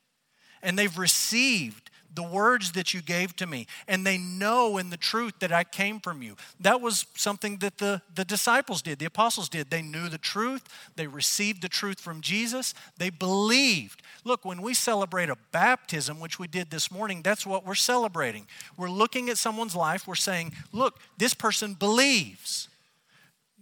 and 0.61 0.77
they've 0.77 0.97
received 0.97 1.91
the 2.15 2.23
words 2.23 2.71
that 2.71 2.93
you 2.93 3.01
gave 3.01 3.35
to 3.35 3.45
me, 3.45 3.67
and 3.87 4.05
they 4.05 4.17
know 4.17 4.77
in 4.77 4.89
the 4.89 4.97
truth 4.97 5.33
that 5.39 5.51
I 5.51 5.63
came 5.63 5.99
from 5.99 6.21
you. 6.21 6.35
That 6.61 6.79
was 6.79 7.05
something 7.15 7.57
that 7.57 7.77
the, 7.77 8.01
the 8.13 8.23
disciples 8.23 8.81
did, 8.81 8.99
the 8.99 9.05
apostles 9.05 9.49
did. 9.49 9.69
They 9.69 9.81
knew 9.81 10.07
the 10.07 10.17
truth, 10.17 10.63
they 10.95 11.07
received 11.07 11.61
the 11.61 11.69
truth 11.69 11.99
from 11.99 12.21
Jesus, 12.21 12.73
they 12.97 13.09
believed. 13.09 14.01
Look, 14.23 14.45
when 14.45 14.61
we 14.61 14.73
celebrate 14.73 15.29
a 15.29 15.37
baptism, 15.51 16.19
which 16.19 16.39
we 16.39 16.47
did 16.47 16.71
this 16.71 16.89
morning, 16.89 17.21
that's 17.21 17.45
what 17.45 17.65
we're 17.65 17.75
celebrating. 17.75 18.47
We're 18.77 18.89
looking 18.89 19.29
at 19.29 19.37
someone's 19.37 19.75
life, 19.75 20.07
we're 20.07 20.15
saying, 20.15 20.53
look, 20.71 20.99
this 21.17 21.33
person 21.33 21.73
believes. 21.73 22.69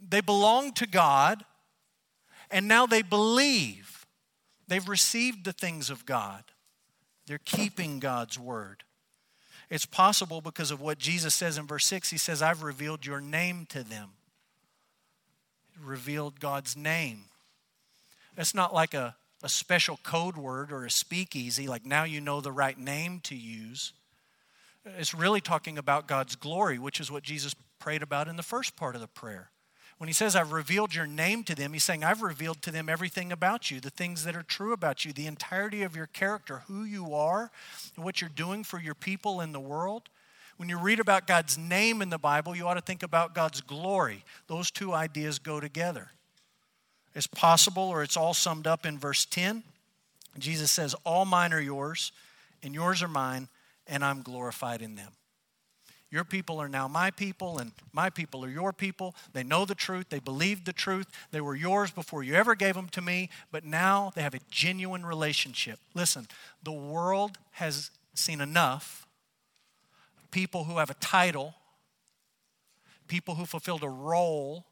They 0.08 0.22
belong 0.22 0.74
to 0.74 0.88
God, 0.88 1.44
and 2.52 2.68
now 2.68 2.86
they 2.86 3.02
believe. 3.02 3.93
They've 4.68 4.88
received 4.88 5.46
the 5.46 5.54
things 5.54 5.90
of 5.90 6.06
God. 6.06 6.44
They're 7.28 7.40
keeping 7.44 8.00
God's 8.00 8.40
word. 8.40 8.84
It's 9.70 9.86
possible 9.86 10.42
because 10.42 10.72
of 10.72 10.82
what 10.82 11.00
Jesus 11.00 11.34
says 11.34 11.58
in 11.58 11.68
verse 11.68 11.86
6. 11.86 12.10
He 12.10 12.18
says, 12.18 12.42
I've 12.42 12.64
revealed 12.64 13.06
your 13.06 13.22
name 13.22 13.66
to 13.70 13.84
them. 13.84 14.12
Revealed 15.82 16.40
God's 16.40 16.78
name. 16.78 17.26
That's 18.36 18.54
not 18.54 18.74
like 18.74 18.94
a, 18.94 19.16
a 19.42 19.50
special 19.50 20.00
code 20.04 20.38
word 20.38 20.72
or 20.72 20.86
a 20.86 20.92
speakeasy, 20.92 21.68
like 21.68 21.86
now 21.86 22.04
you 22.04 22.22
know 22.22 22.42
the 22.42 22.52
right 22.52 22.78
name 22.78 23.20
to 23.24 23.36
use. 23.36 23.94
It's 24.86 25.14
really 25.14 25.42
talking 25.42 25.78
about 25.78 26.08
God's 26.08 26.36
glory, 26.36 26.78
which 26.78 27.00
is 27.00 27.10
what 27.10 27.24
Jesus 27.24 27.56
prayed 27.80 28.04
about 28.04 28.28
in 28.28 28.36
the 28.36 28.44
first 28.44 28.76
part 28.76 28.96
of 28.96 29.02
the 29.02 29.08
prayer. 29.08 29.50
When 30.04 30.10
he 30.10 30.14
says, 30.14 30.36
I've 30.36 30.52
revealed 30.52 30.94
your 30.94 31.08
name 31.08 31.46
to 31.46 31.56
them, 31.56 31.72
he's 31.72 31.86
saying, 31.86 32.04
I've 32.04 32.22
revealed 32.22 32.62
to 32.64 32.72
them 32.72 32.90
everything 32.90 33.32
about 33.32 33.72
you, 33.72 33.80
the 33.80 33.90
things 33.90 34.26
that 34.26 34.36
are 34.36 34.44
true 34.44 34.74
about 34.74 35.06
you, 35.06 35.14
the 35.14 35.28
entirety 35.28 35.82
of 35.82 35.96
your 35.96 36.08
character, 36.08 36.64
who 36.68 36.84
you 36.84 37.16
are, 37.16 37.50
and 37.96 38.04
what 38.04 38.20
you're 38.20 38.30
doing 38.30 38.66
for 38.66 38.82
your 38.82 38.96
people 38.96 39.40
in 39.40 39.54
the 39.54 39.62
world. 39.62 40.10
When 40.58 40.68
you 40.68 40.78
read 40.78 41.00
about 41.00 41.26
God's 41.26 41.58
name 41.58 42.02
in 42.02 42.10
the 42.10 42.18
Bible, 42.18 42.54
you 42.54 42.68
ought 42.68 42.74
to 42.74 42.82
think 42.82 43.02
about 43.02 43.34
God's 43.34 43.62
glory. 43.62 44.26
Those 44.48 44.72
two 44.72 44.92
ideas 44.92 45.40
go 45.40 45.62
together. 45.62 46.10
It's 47.16 47.26
possible, 47.26 47.84
or 47.84 48.04
it's 48.04 48.18
all 48.18 48.34
summed 48.34 48.68
up 48.68 48.86
in 48.86 49.00
verse 49.00 49.24
10. 49.24 49.64
Jesus 50.38 50.70
says, 50.70 50.94
All 51.06 51.24
mine 51.24 51.54
are 51.54 51.62
yours, 51.62 52.12
and 52.62 52.76
yours 52.76 53.02
are 53.02 53.08
mine, 53.08 53.48
and 53.88 54.04
I'm 54.04 54.22
glorified 54.22 54.82
in 54.82 54.96
them. 54.96 55.14
Your 56.14 56.24
people 56.24 56.60
are 56.60 56.70
now 56.70 56.88
my 56.88 57.10
people, 57.10 57.58
and 57.58 57.72
my 57.92 58.12
people 58.12 58.46
are 58.46 58.50
your 58.50 58.72
people. 58.72 59.16
They 59.34 59.42
know 59.42 59.66
the 59.66 59.74
truth. 59.74 60.10
They 60.10 60.20
believed 60.20 60.64
the 60.64 60.72
truth. 60.72 61.08
They 61.32 61.42
were 61.42 61.56
yours 61.56 61.90
before 61.90 62.22
you 62.22 62.36
ever 62.36 62.54
gave 62.54 62.76
them 62.76 62.88
to 62.90 63.02
me, 63.02 63.32
but 63.52 63.66
now 63.66 64.12
they 64.14 64.22
have 64.22 64.36
a 64.36 64.40
genuine 64.52 65.08
relationship. 65.08 65.80
Listen, 65.96 66.28
the 66.62 66.72
world 66.72 67.40
has 67.54 67.90
seen 68.14 68.42
enough 68.42 69.08
people 70.30 70.66
who 70.66 70.78
have 70.78 70.92
a 70.92 70.96
title, 70.96 71.56
people 73.08 73.34
who 73.34 73.48
fulfilled 73.48 73.82
a 73.82 73.90
role 73.90 74.68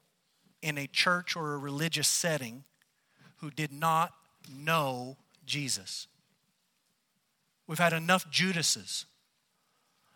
in 0.62 0.78
a 0.78 0.86
church 0.86 1.34
or 1.34 1.54
a 1.54 1.58
religious 1.58 2.06
setting 2.06 2.62
who 3.38 3.50
did 3.50 3.72
not 3.72 4.12
know 4.48 5.16
Jesus. 5.44 6.06
We've 7.66 7.80
had 7.80 7.92
enough 7.92 8.30
Judases 8.30 9.06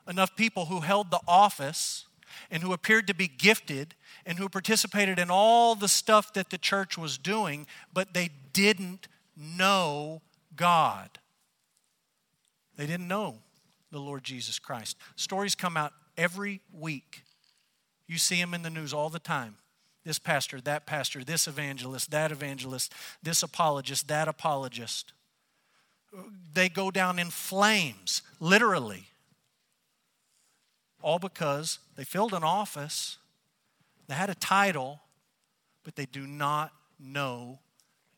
enough 0.08 0.36
people 0.36 0.66
who 0.66 0.80
held 0.80 1.10
the 1.10 1.20
office 1.26 2.06
and 2.50 2.62
who 2.62 2.72
appeared 2.72 3.06
to 3.06 3.14
be 3.14 3.28
gifted 3.28 3.94
and 4.24 4.38
who 4.38 4.48
participated 4.48 5.18
in 5.18 5.30
all 5.30 5.74
the 5.74 5.88
stuff 5.88 6.32
that 6.34 6.50
the 6.50 6.58
church 6.58 6.98
was 6.98 7.18
doing, 7.18 7.66
but 7.92 8.14
they 8.14 8.30
didn't 8.52 9.08
know 9.36 10.22
God. 10.54 11.18
They 12.76 12.86
didn't 12.86 13.08
know 13.08 13.36
the 13.90 13.98
Lord 13.98 14.24
Jesus 14.24 14.58
Christ. 14.58 14.96
Stories 15.16 15.54
come 15.54 15.76
out 15.76 15.92
every 16.16 16.60
week. 16.72 17.22
You 18.06 18.18
see 18.18 18.40
them 18.40 18.54
in 18.54 18.62
the 18.62 18.70
news 18.70 18.92
all 18.92 19.08
the 19.08 19.18
time. 19.18 19.56
This 20.04 20.18
pastor, 20.18 20.60
that 20.60 20.86
pastor, 20.86 21.24
this 21.24 21.48
evangelist, 21.48 22.10
that 22.12 22.30
evangelist, 22.30 22.92
this 23.22 23.42
apologist, 23.42 24.06
that 24.08 24.28
apologist. 24.28 25.12
They 26.54 26.68
go 26.68 26.90
down 26.90 27.18
in 27.18 27.30
flames, 27.30 28.22
literally 28.38 29.08
all 31.02 31.18
because 31.18 31.78
they 31.96 32.04
filled 32.04 32.32
an 32.32 32.44
office, 32.44 33.18
they 34.08 34.14
had 34.14 34.30
a 34.30 34.34
title, 34.34 35.00
but 35.84 35.96
they 35.96 36.06
do 36.06 36.26
not 36.26 36.72
know 36.98 37.60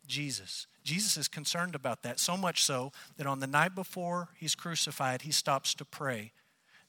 Jesus. 0.06 0.66
Jesus 0.84 1.16
is 1.16 1.28
concerned 1.28 1.74
about 1.74 2.02
that, 2.02 2.18
so 2.18 2.36
much 2.36 2.64
so 2.64 2.92
that 3.16 3.26
on 3.26 3.40
the 3.40 3.46
night 3.46 3.74
before 3.74 4.28
he's 4.36 4.54
crucified, 4.54 5.22
he 5.22 5.32
stops 5.32 5.74
to 5.74 5.84
pray 5.84 6.32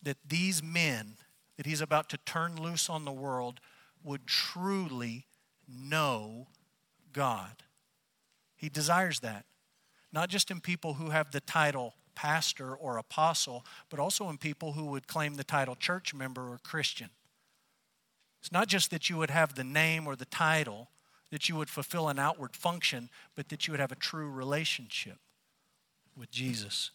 that 0.01 0.17
these 0.25 0.63
men 0.63 1.15
that 1.57 1.65
he's 1.65 1.81
about 1.81 2.09
to 2.09 2.17
turn 2.17 2.55
loose 2.55 2.89
on 2.89 3.03
the 3.03 3.11
world 3.11 3.59
would 4.01 4.25
truly 4.25 5.25
know 5.67 6.47
God. 7.11 7.63
He 8.55 8.69
desires 8.69 9.19
that, 9.19 9.45
not 10.13 10.29
just 10.29 10.49
in 10.49 10.61
people 10.61 10.93
who 10.93 11.09
have 11.09 11.31
the 11.31 11.41
title 11.41 11.95
pastor 12.19 12.75
or 12.75 12.97
apostle, 12.97 13.65
but 13.89 13.97
also 13.97 14.27
in 14.27 14.37
people 14.37 14.73
who 14.73 14.87
would 14.87 15.07
claim 15.07 15.35
the 15.35 15.43
title 15.43 15.73
church 15.73 16.13
member 16.13 16.51
or 16.51 16.59
Christian. 16.61 17.09
It's 18.41 18.51
not 18.51 18.67
just 18.67 18.91
that 18.91 19.09
you 19.09 19.15
would 19.15 19.29
have 19.29 19.55
the 19.55 19.63
name 19.63 20.05
or 20.05 20.17
the 20.17 20.25
title, 20.25 20.89
that 21.31 21.47
you 21.47 21.55
would 21.55 21.69
fulfill 21.69 22.09
an 22.09 22.19
outward 22.19 22.57
function, 22.57 23.09
but 23.35 23.47
that 23.47 23.65
you 23.65 23.71
would 23.71 23.79
have 23.79 23.93
a 23.93 23.95
true 23.95 24.29
relationship 24.29 25.15
with 26.17 26.29
Jesus. 26.29 26.91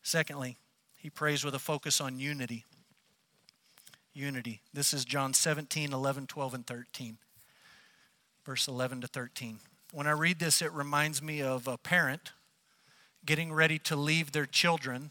Secondly, 0.00 0.58
he 0.94 1.10
prays 1.10 1.44
with 1.44 1.56
a 1.56 1.58
focus 1.58 2.00
on 2.00 2.20
unity. 2.20 2.64
Unity. 4.14 4.60
This 4.72 4.94
is 4.94 5.04
John 5.04 5.34
17, 5.34 5.92
11, 5.92 6.28
12, 6.28 6.54
and 6.54 6.64
13. 6.64 7.18
Verse 8.44 8.68
11 8.68 9.00
to 9.00 9.08
13. 9.08 9.58
When 9.92 10.06
I 10.06 10.12
read 10.12 10.38
this, 10.38 10.62
it 10.62 10.72
reminds 10.72 11.20
me 11.20 11.42
of 11.42 11.66
a 11.66 11.76
parent 11.76 12.30
getting 13.24 13.52
ready 13.52 13.78
to 13.80 13.96
leave 13.96 14.32
their 14.32 14.46
children 14.46 15.10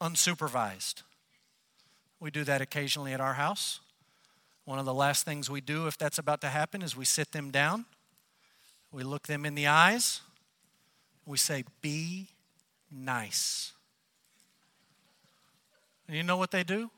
unsupervised. 0.00 1.02
We 2.18 2.30
do 2.30 2.44
that 2.44 2.60
occasionally 2.60 3.12
at 3.12 3.20
our 3.20 3.34
house. 3.34 3.80
One 4.64 4.78
of 4.78 4.84
the 4.84 4.94
last 4.94 5.24
things 5.24 5.50
we 5.50 5.60
do 5.60 5.86
if 5.86 5.98
that's 5.98 6.18
about 6.18 6.40
to 6.42 6.48
happen 6.48 6.82
is 6.82 6.96
we 6.96 7.04
sit 7.04 7.32
them 7.32 7.50
down, 7.50 7.86
we 8.92 9.02
look 9.02 9.26
them 9.26 9.44
in 9.44 9.54
the 9.54 9.66
eyes, 9.66 10.20
we 11.26 11.38
say, 11.38 11.64
Be 11.80 12.28
nice. 12.90 13.72
And 16.06 16.16
you 16.16 16.22
know 16.22 16.36
what 16.36 16.50
they 16.50 16.64
do? 16.64 16.90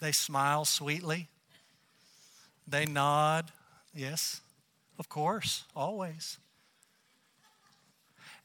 They 0.00 0.12
smile 0.12 0.64
sweetly, 0.64 1.28
they 2.66 2.86
nod, 2.86 3.50
yes, 3.94 4.40
of 4.98 5.08
course, 5.08 5.64
always. 5.74 6.38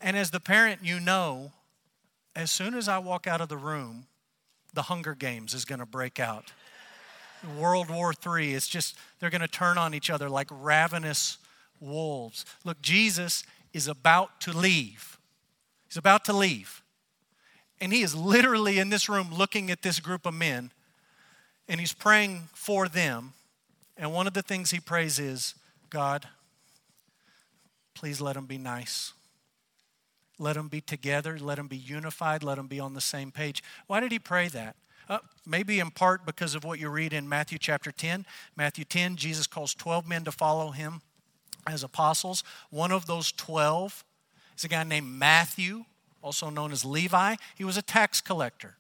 And 0.06 0.16
as 0.16 0.32
the 0.32 0.40
parent, 0.40 0.82
you 0.84 1.02
know, 1.02 1.52
as 2.36 2.50
soon 2.50 2.76
as 2.76 2.88
I 2.88 3.00
walk 3.00 3.28
out 3.28 3.42
of 3.42 3.50
the 3.50 3.58
room, 3.58 4.06
the 4.74 4.84
Hunger 4.84 5.16
Games 5.16 5.54
is 5.54 5.66
going 5.66 5.80
to 5.80 5.86
break 5.86 6.20
out. 6.20 6.54
World 7.60 7.90
War 7.90 8.14
III, 8.14 8.54
it's 8.54 8.68
just, 8.68 8.96
they're 9.20 9.30
going 9.30 9.42
to 9.42 9.48
turn 9.48 9.78
on 9.78 9.94
each 9.94 10.10
other 10.10 10.30
like 10.30 10.48
ravenous 10.50 11.38
wolves. 11.82 12.46
Look, 12.64 12.82
Jesus 12.82 13.44
is 13.74 13.88
about 13.88 14.40
to 14.42 14.58
leave. 14.58 15.18
He's 15.90 15.98
about 15.98 16.24
to 16.26 16.34
leave. 16.34 16.82
And 17.82 17.92
he 17.92 18.02
is 18.02 18.16
literally 18.16 18.80
in 18.80 18.90
this 18.90 19.10
room 19.10 19.34
looking 19.34 19.70
at 19.70 19.82
this 19.82 20.00
group 20.00 20.26
of 20.26 20.34
men, 20.34 20.72
and 21.68 21.80
he's 21.80 21.94
praying 21.94 22.44
for 22.54 22.88
them. 22.88 23.34
And 23.98 24.14
one 24.14 24.28
of 24.28 24.34
the 24.34 24.42
things 24.42 24.72
he 24.72 24.80
prays 24.80 25.20
is, 25.20 25.56
God, 25.90 26.28
Please 27.96 28.20
let 28.20 28.36
them 28.36 28.46
be 28.46 28.58
nice. 28.58 29.14
Let 30.38 30.56
them 30.56 30.68
be 30.68 30.82
together. 30.82 31.38
Let 31.40 31.56
them 31.56 31.68
be 31.68 31.78
unified. 31.78 32.44
Let 32.44 32.56
them 32.56 32.68
be 32.68 32.80
on 32.80 32.94
the 32.94 33.02
same 33.02 33.32
page. 33.32 33.64
Why 33.88 34.00
did 34.00 34.12
he 34.12 34.20
pray 34.20 34.48
that? 34.50 34.76
Uh, 35.08 35.20
maybe 35.46 35.80
in 35.80 35.92
part 35.92 36.26
because 36.26 36.56
of 36.56 36.64
what 36.64 36.80
you 36.80 36.90
read 36.90 37.14
in 37.14 37.30
Matthew 37.30 37.58
chapter 37.58 37.92
10. 37.92 38.26
Matthew 38.56 38.86
10, 38.86 39.16
Jesus 39.16 39.48
calls 39.48 39.74
12 39.74 40.08
men 40.08 40.24
to 40.24 40.32
follow 40.32 40.72
him 40.72 41.02
as 41.68 41.84
apostles. 41.84 42.44
One 42.70 42.92
of 42.92 43.06
those 43.06 43.32
12 43.32 44.04
is 44.58 44.64
a 44.64 44.68
guy 44.68 44.84
named 44.84 45.08
Matthew, 45.08 45.86
also 46.22 46.50
known 46.50 46.72
as 46.72 46.84
Levi. 46.84 47.36
He 47.56 47.64
was 47.64 47.78
a 47.78 47.82
tax 47.82 48.20
collector, 48.20 48.78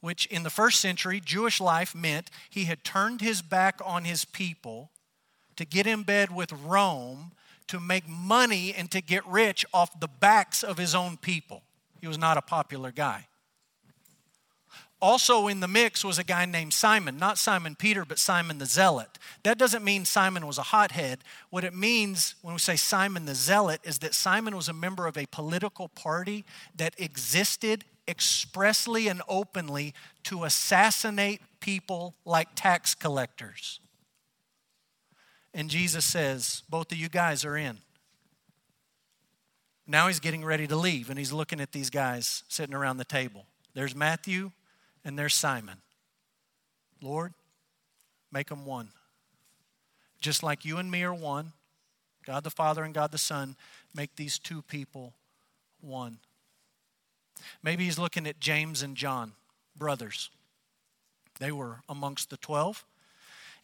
which 0.00 0.26
in 0.26 0.42
the 0.42 0.50
first 0.50 0.80
century, 0.80 1.20
Jewish 1.22 1.60
life 1.60 1.94
meant 1.94 2.30
he 2.48 2.64
had 2.64 2.82
turned 2.82 3.20
his 3.20 3.42
back 3.42 3.80
on 3.84 4.04
his 4.04 4.24
people 4.24 4.90
to 5.56 5.64
get 5.64 5.86
in 5.86 6.02
bed 6.02 6.34
with 6.34 6.52
Rome 6.52 7.32
to 7.68 7.80
make 7.80 8.08
money 8.08 8.74
and 8.74 8.90
to 8.90 9.00
get 9.00 9.26
rich 9.26 9.64
off 9.72 9.98
the 10.00 10.08
backs 10.08 10.62
of 10.62 10.78
his 10.78 10.94
own 10.94 11.16
people. 11.16 11.62
He 12.00 12.06
was 12.06 12.18
not 12.18 12.36
a 12.36 12.42
popular 12.42 12.90
guy. 12.90 13.26
Also 15.00 15.46
in 15.46 15.60
the 15.60 15.68
mix 15.68 16.04
was 16.04 16.18
a 16.18 16.24
guy 16.24 16.44
named 16.44 16.72
Simon, 16.72 17.18
not 17.18 17.38
Simon 17.38 17.76
Peter, 17.76 18.04
but 18.04 18.18
Simon 18.18 18.58
the 18.58 18.66
Zealot. 18.66 19.18
That 19.44 19.56
doesn't 19.56 19.84
mean 19.84 20.04
Simon 20.04 20.44
was 20.44 20.58
a 20.58 20.62
hothead. 20.62 21.20
What 21.50 21.62
it 21.62 21.74
means 21.74 22.34
when 22.42 22.54
we 22.54 22.58
say 22.58 22.74
Simon 22.74 23.24
the 23.24 23.34
Zealot 23.36 23.80
is 23.84 23.98
that 24.00 24.14
Simon 24.14 24.56
was 24.56 24.68
a 24.68 24.72
member 24.72 25.06
of 25.06 25.16
a 25.16 25.26
political 25.26 25.88
party 25.88 26.44
that 26.74 26.94
existed 26.98 27.84
expressly 28.08 29.06
and 29.06 29.22
openly 29.28 29.94
to 30.24 30.42
assassinate 30.42 31.42
people 31.60 32.16
like 32.24 32.48
tax 32.56 32.96
collectors. 32.96 33.78
And 35.54 35.70
Jesus 35.70 36.04
says, 36.04 36.62
Both 36.68 36.92
of 36.92 36.98
you 36.98 37.08
guys 37.08 37.44
are 37.44 37.56
in. 37.56 37.78
Now 39.86 40.06
he's 40.06 40.20
getting 40.20 40.44
ready 40.44 40.66
to 40.66 40.76
leave, 40.76 41.08
and 41.08 41.18
he's 41.18 41.32
looking 41.32 41.60
at 41.60 41.72
these 41.72 41.88
guys 41.88 42.42
sitting 42.48 42.74
around 42.74 42.98
the 42.98 43.04
table. 43.04 43.46
There's 43.74 43.94
Matthew, 43.94 44.52
and 45.04 45.18
there's 45.18 45.34
Simon. 45.34 45.78
Lord, 47.00 47.32
make 48.30 48.48
them 48.48 48.66
one. 48.66 48.88
Just 50.20 50.42
like 50.42 50.64
you 50.64 50.76
and 50.76 50.90
me 50.90 51.02
are 51.04 51.14
one, 51.14 51.52
God 52.26 52.44
the 52.44 52.50
Father 52.50 52.84
and 52.84 52.92
God 52.92 53.12
the 53.12 53.18
Son, 53.18 53.56
make 53.94 54.16
these 54.16 54.38
two 54.38 54.60
people 54.62 55.14
one. 55.80 56.18
Maybe 57.62 57.84
he's 57.84 57.98
looking 57.98 58.26
at 58.26 58.40
James 58.40 58.82
and 58.82 58.96
John, 58.96 59.32
brothers. 59.76 60.28
They 61.38 61.52
were 61.52 61.78
amongst 61.88 62.30
the 62.30 62.36
12 62.36 62.84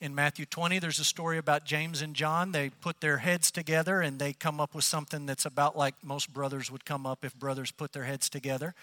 in 0.00 0.14
Matthew 0.14 0.44
20, 0.46 0.78
there's 0.78 0.98
a 0.98 1.04
story 1.04 1.38
about 1.38 1.64
James 1.64 2.02
and 2.02 2.14
John. 2.14 2.52
They 2.52 2.70
put 2.70 3.00
their 3.00 3.18
heads 3.18 3.50
together 3.50 4.00
and 4.00 4.18
they 4.18 4.32
come 4.32 4.60
up 4.60 4.74
with 4.74 4.84
something 4.84 5.26
that's 5.26 5.44
about 5.44 5.76
like 5.76 5.94
most 6.02 6.32
brothers 6.32 6.70
would 6.70 6.84
come 6.84 7.06
up 7.06 7.24
if 7.24 7.34
brothers 7.34 7.70
put 7.70 7.92
their 7.92 8.04
heads 8.04 8.28
together. 8.28 8.74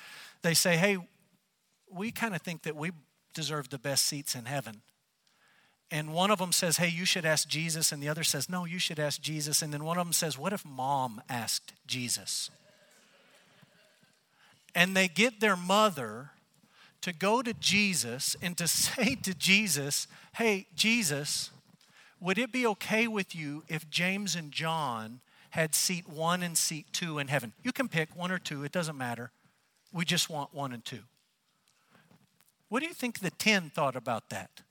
They 0.41 0.53
say, 0.53 0.77
Hey, 0.77 0.97
we 1.91 2.11
kind 2.11 2.33
of 2.35 2.41
think 2.41 2.63
that 2.63 2.75
we 2.75 2.91
deserve 3.33 3.69
the 3.69 3.77
best 3.77 4.05
seats 4.05 4.35
in 4.35 4.45
heaven. 4.45 4.81
And 5.89 6.13
one 6.13 6.31
of 6.31 6.39
them 6.39 6.53
says, 6.53 6.77
Hey, 6.77 6.87
you 6.87 7.05
should 7.05 7.25
ask 7.25 7.47
Jesus. 7.47 7.91
And 7.91 8.01
the 8.01 8.09
other 8.09 8.23
says, 8.23 8.49
No, 8.49 8.65
you 8.65 8.79
should 8.79 8.99
ask 8.99 9.21
Jesus. 9.21 9.61
And 9.61 9.73
then 9.73 9.83
one 9.83 9.97
of 9.97 10.05
them 10.05 10.13
says, 10.13 10.37
What 10.37 10.53
if 10.53 10.65
mom 10.65 11.21
asked 11.29 11.73
Jesus? 11.85 12.49
And 14.73 14.95
they 14.95 15.09
get 15.09 15.41
their 15.41 15.57
mother 15.57 16.31
to 17.01 17.13
go 17.13 17.41
to 17.41 17.53
Jesus 17.53 18.35
and 18.41 18.57
to 18.57 18.67
say 18.67 19.15
to 19.15 19.33
Jesus, 19.33 20.07
Hey, 20.35 20.67
Jesus, 20.75 21.51
would 22.19 22.37
it 22.37 22.51
be 22.51 22.65
okay 22.67 23.07
with 23.07 23.35
you 23.35 23.63
if 23.67 23.89
James 23.89 24.35
and 24.35 24.51
John 24.51 25.21
had 25.51 25.75
seat 25.75 26.07
one 26.07 26.43
and 26.43 26.57
seat 26.57 26.85
two 26.93 27.19
in 27.19 27.27
heaven? 27.27 27.53
You 27.63 27.71
can 27.71 27.89
pick 27.89 28.15
one 28.15 28.31
or 28.31 28.39
two, 28.39 28.63
it 28.63 28.71
doesn't 28.71 28.97
matter. 28.97 29.31
We 29.91 30.05
just 30.05 30.29
want 30.29 30.53
one 30.53 30.71
and 30.71 30.85
two. 30.85 31.01
What 32.69 32.79
do 32.79 32.87
you 32.87 32.93
think 32.93 33.19
the 33.19 33.31
10 33.31 33.71
thought 33.71 33.97
about 33.97 34.29
that? 34.29 34.61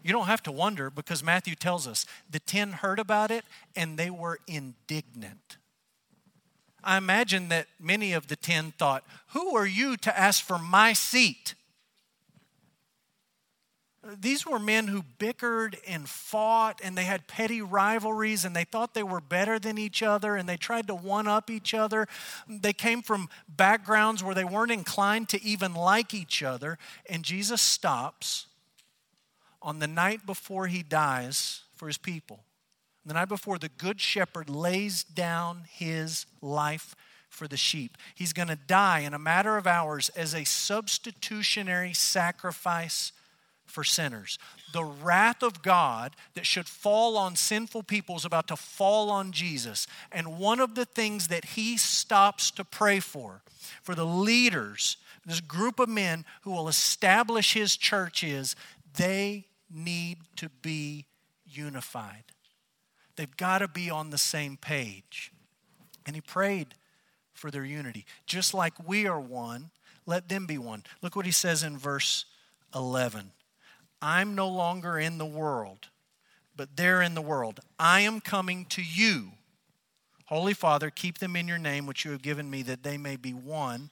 You 0.00 0.12
don't 0.12 0.26
have 0.26 0.42
to 0.44 0.52
wonder 0.52 0.90
because 0.90 1.22
Matthew 1.22 1.54
tells 1.54 1.86
us 1.86 2.06
the 2.28 2.38
10 2.38 2.72
heard 2.72 2.98
about 2.98 3.30
it 3.30 3.44
and 3.74 3.98
they 3.98 4.10
were 4.10 4.38
indignant. 4.46 5.56
I 6.84 6.96
imagine 6.96 7.48
that 7.48 7.68
many 7.78 8.12
of 8.12 8.28
the 8.28 8.36
ten 8.36 8.72
thought, 8.72 9.04
Who 9.28 9.56
are 9.56 9.66
you 9.66 9.96
to 9.98 10.18
ask 10.18 10.42
for 10.44 10.58
my 10.58 10.92
seat? 10.92 11.54
These 14.20 14.44
were 14.44 14.58
men 14.58 14.88
who 14.88 15.04
bickered 15.18 15.78
and 15.86 16.08
fought 16.08 16.80
and 16.82 16.98
they 16.98 17.04
had 17.04 17.28
petty 17.28 17.62
rivalries 17.62 18.44
and 18.44 18.54
they 18.54 18.64
thought 18.64 18.94
they 18.94 19.04
were 19.04 19.20
better 19.20 19.60
than 19.60 19.78
each 19.78 20.02
other 20.02 20.34
and 20.34 20.48
they 20.48 20.56
tried 20.56 20.88
to 20.88 20.94
one 20.94 21.28
up 21.28 21.48
each 21.48 21.72
other. 21.72 22.08
They 22.48 22.72
came 22.72 23.02
from 23.02 23.28
backgrounds 23.48 24.24
where 24.24 24.34
they 24.34 24.44
weren't 24.44 24.72
inclined 24.72 25.28
to 25.28 25.42
even 25.42 25.72
like 25.72 26.14
each 26.14 26.42
other. 26.42 26.78
And 27.08 27.22
Jesus 27.22 27.62
stops 27.62 28.46
on 29.60 29.78
the 29.78 29.86
night 29.86 30.26
before 30.26 30.66
he 30.66 30.82
dies 30.82 31.60
for 31.76 31.86
his 31.86 31.98
people 31.98 32.42
the 33.04 33.14
night 33.14 33.28
before, 33.28 33.58
the 33.58 33.68
good 33.68 34.00
shepherd 34.00 34.48
lays 34.48 35.02
down 35.02 35.64
his 35.68 36.26
life 36.40 36.94
for 37.28 37.48
the 37.48 37.56
sheep. 37.56 37.96
He's 38.14 38.32
going 38.32 38.48
to 38.48 38.56
die 38.56 39.00
in 39.00 39.14
a 39.14 39.18
matter 39.18 39.56
of 39.56 39.66
hours 39.66 40.08
as 40.10 40.34
a 40.34 40.44
substitutionary 40.44 41.94
sacrifice 41.94 43.12
for 43.64 43.82
sinners. 43.82 44.38
The 44.72 44.84
wrath 44.84 45.42
of 45.42 45.62
God 45.62 46.14
that 46.34 46.46
should 46.46 46.68
fall 46.68 47.16
on 47.16 47.34
sinful 47.36 47.84
people 47.84 48.16
is 48.16 48.24
about 48.24 48.48
to 48.48 48.56
fall 48.56 49.10
on 49.10 49.32
Jesus. 49.32 49.86
And 50.12 50.38
one 50.38 50.60
of 50.60 50.74
the 50.74 50.84
things 50.84 51.28
that 51.28 51.44
he 51.44 51.78
stops 51.78 52.50
to 52.52 52.64
pray 52.64 53.00
for, 53.00 53.42
for 53.82 53.94
the 53.94 54.06
leaders, 54.06 54.98
this 55.24 55.40
group 55.40 55.80
of 55.80 55.88
men 55.88 56.24
who 56.42 56.50
will 56.50 56.68
establish 56.68 57.54
his 57.54 57.76
church, 57.76 58.22
is 58.22 58.54
they 58.96 59.46
need 59.70 60.18
to 60.36 60.50
be 60.60 61.06
unified. 61.46 62.24
They've 63.16 63.36
got 63.36 63.58
to 63.58 63.68
be 63.68 63.90
on 63.90 64.10
the 64.10 64.18
same 64.18 64.56
page. 64.56 65.32
And 66.06 66.16
he 66.16 66.20
prayed 66.20 66.74
for 67.32 67.50
their 67.50 67.64
unity. 67.64 68.06
Just 68.26 68.54
like 68.54 68.86
we 68.86 69.06
are 69.06 69.20
one, 69.20 69.70
let 70.06 70.28
them 70.28 70.46
be 70.46 70.58
one. 70.58 70.84
Look 71.00 71.16
what 71.16 71.26
he 71.26 71.32
says 71.32 71.62
in 71.62 71.78
verse 71.78 72.24
11 72.74 73.32
I'm 74.00 74.34
no 74.34 74.48
longer 74.48 74.98
in 74.98 75.18
the 75.18 75.26
world, 75.26 75.88
but 76.56 76.76
they're 76.76 77.02
in 77.02 77.14
the 77.14 77.22
world. 77.22 77.60
I 77.78 78.00
am 78.00 78.20
coming 78.20 78.64
to 78.70 78.82
you. 78.82 79.32
Holy 80.26 80.54
Father, 80.54 80.90
keep 80.90 81.18
them 81.18 81.36
in 81.36 81.46
your 81.46 81.58
name, 81.58 81.86
which 81.86 82.04
you 82.04 82.10
have 82.10 82.22
given 82.22 82.50
me, 82.50 82.62
that 82.62 82.82
they 82.82 82.96
may 82.96 83.16
be 83.16 83.32
one, 83.32 83.90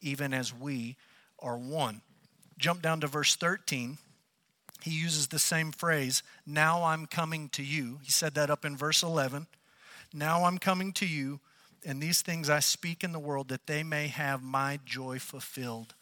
even 0.00 0.32
as 0.32 0.54
we 0.54 0.96
are 1.40 1.58
one. 1.58 2.00
Jump 2.58 2.80
down 2.80 3.00
to 3.00 3.06
verse 3.06 3.34
13 3.34 3.98
he 4.82 4.90
uses 4.90 5.28
the 5.28 5.38
same 5.38 5.72
phrase, 5.72 6.22
now 6.46 6.84
I'm 6.84 7.06
coming 7.06 7.48
to 7.50 7.62
you. 7.62 8.00
He 8.02 8.10
said 8.10 8.34
that 8.34 8.50
up 8.50 8.64
in 8.64 8.76
verse 8.76 9.02
11. 9.02 9.46
Now 10.12 10.44
I'm 10.44 10.58
coming 10.58 10.92
to 10.94 11.06
you, 11.06 11.40
and 11.84 12.02
these 12.02 12.22
things 12.22 12.50
I 12.50 12.60
speak 12.60 13.02
in 13.02 13.12
the 13.12 13.18
world 13.18 13.48
that 13.48 13.66
they 13.66 13.82
may 13.82 14.08
have 14.08 14.42
my 14.42 14.78
joy 14.84 15.18
fulfilled 15.18 15.94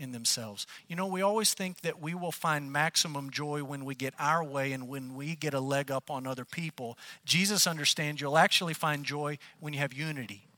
in 0.00 0.12
themselves. 0.12 0.66
You 0.88 0.96
know, 0.96 1.06
we 1.06 1.20
always 1.20 1.52
think 1.52 1.82
that 1.82 2.00
we 2.00 2.14
will 2.14 2.32
find 2.32 2.72
maximum 2.72 3.30
joy 3.30 3.62
when 3.62 3.84
we 3.84 3.94
get 3.94 4.14
our 4.18 4.42
way 4.42 4.72
and 4.72 4.88
when 4.88 5.14
we 5.14 5.36
get 5.36 5.52
a 5.52 5.60
leg 5.60 5.90
up 5.90 6.10
on 6.10 6.26
other 6.26 6.46
people. 6.46 6.96
Jesus 7.26 7.66
understands 7.66 8.20
you'll 8.20 8.38
actually 8.38 8.74
find 8.74 9.04
joy 9.04 9.36
when 9.60 9.74
you 9.74 9.78
have 9.80 9.92
unity 9.92 10.48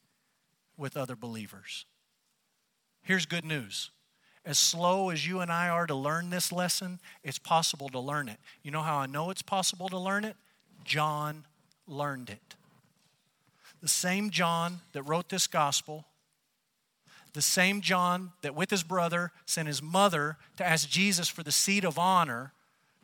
with 0.77 0.97
other 0.97 1.17
believers. 1.17 1.85
Here's 3.03 3.27
good 3.27 3.45
news 3.45 3.91
as 4.45 4.59
slow 4.59 5.11
as 5.11 5.27
you 5.27 5.41
and 5.41 5.53
I 5.53 5.69
are 5.69 5.87
to 5.87 5.95
learn 5.95 6.31
this 6.31 6.51
lesson, 6.51 6.99
it's 7.23 7.39
possible 7.39 7.89
to 7.91 8.01
learn 8.01 8.29
it. 8.29 8.39
You 8.63 8.71
know 8.71 8.83
how 8.83 8.99
I 8.99 9.07
know 9.07 9.31
it's 9.31 9.43
possible 9.43 9.89
to 9.89 9.99
learn 9.99 10.25
it? 10.25 10.37
John 10.85 11.45
learned 11.87 12.31
it. 12.31 12.55
The 13.81 13.89
same 13.89 14.31
John 14.31 14.81
that 14.93 15.03
wrote 15.03 15.29
this 15.29 15.47
gospel, 15.47 16.07
the 17.33 17.43
same 17.43 17.81
John 17.81 18.33
that 18.43 18.55
with 18.55 18.71
his 18.71 18.83
brother 18.83 19.33
sent 19.47 19.69
his 19.69 19.83
mother 19.83 20.37
to 20.57 20.67
ask 20.67 20.89
Jesus 20.89 21.29
for 21.29 21.43
the 21.43 21.53
seat 21.53 21.85
of 21.85 21.99
honor 21.99 22.53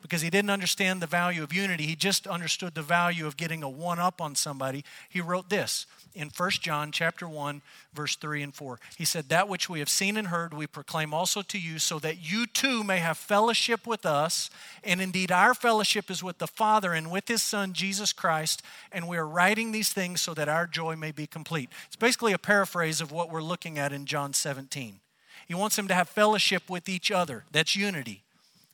because 0.01 0.21
he 0.21 0.29
didn't 0.29 0.51
understand 0.51 1.01
the 1.01 1.07
value 1.07 1.43
of 1.43 1.53
unity. 1.53 1.85
He 1.85 1.95
just 1.95 2.27
understood 2.27 2.75
the 2.75 2.81
value 2.81 3.27
of 3.27 3.37
getting 3.37 3.63
a 3.63 3.69
one 3.69 3.99
up 3.99 4.21
on 4.21 4.35
somebody. 4.35 4.85
He 5.09 5.19
wrote 5.19 5.49
this 5.49 5.85
in 6.13 6.29
1 6.35 6.49
John 6.61 6.91
chapter 6.91 7.27
1 7.27 7.61
verse 7.93 8.15
3 8.15 8.43
and 8.43 8.53
4. 8.53 8.79
He 8.97 9.05
said 9.05 9.29
that 9.29 9.47
which 9.47 9.69
we 9.69 9.79
have 9.79 9.89
seen 9.89 10.17
and 10.17 10.27
heard 10.27 10.53
we 10.53 10.67
proclaim 10.67 11.13
also 11.13 11.41
to 11.43 11.59
you 11.59 11.79
so 11.79 11.99
that 11.99 12.17
you 12.17 12.45
too 12.45 12.83
may 12.83 12.99
have 12.99 13.17
fellowship 13.17 13.87
with 13.87 14.05
us 14.05 14.49
and 14.83 15.01
indeed 15.01 15.31
our 15.31 15.53
fellowship 15.53 16.09
is 16.11 16.23
with 16.23 16.37
the 16.37 16.47
Father 16.47 16.93
and 16.93 17.11
with 17.11 17.27
his 17.27 17.41
son 17.41 17.73
Jesus 17.73 18.13
Christ 18.13 18.61
and 18.91 19.07
we 19.07 19.17
are 19.17 19.27
writing 19.27 19.71
these 19.71 19.93
things 19.93 20.21
so 20.21 20.33
that 20.33 20.49
our 20.49 20.67
joy 20.67 20.95
may 20.95 21.11
be 21.11 21.27
complete. 21.27 21.69
It's 21.87 21.95
basically 21.95 22.33
a 22.33 22.37
paraphrase 22.37 23.01
of 23.01 23.11
what 23.11 23.31
we're 23.31 23.41
looking 23.41 23.77
at 23.77 23.93
in 23.93 24.05
John 24.05 24.33
17. 24.33 24.99
He 25.47 25.55
wants 25.55 25.75
them 25.75 25.87
to 25.87 25.95
have 25.95 26.09
fellowship 26.09 26.69
with 26.69 26.87
each 26.87 27.11
other. 27.11 27.43
That's 27.51 27.75
unity 27.75 28.23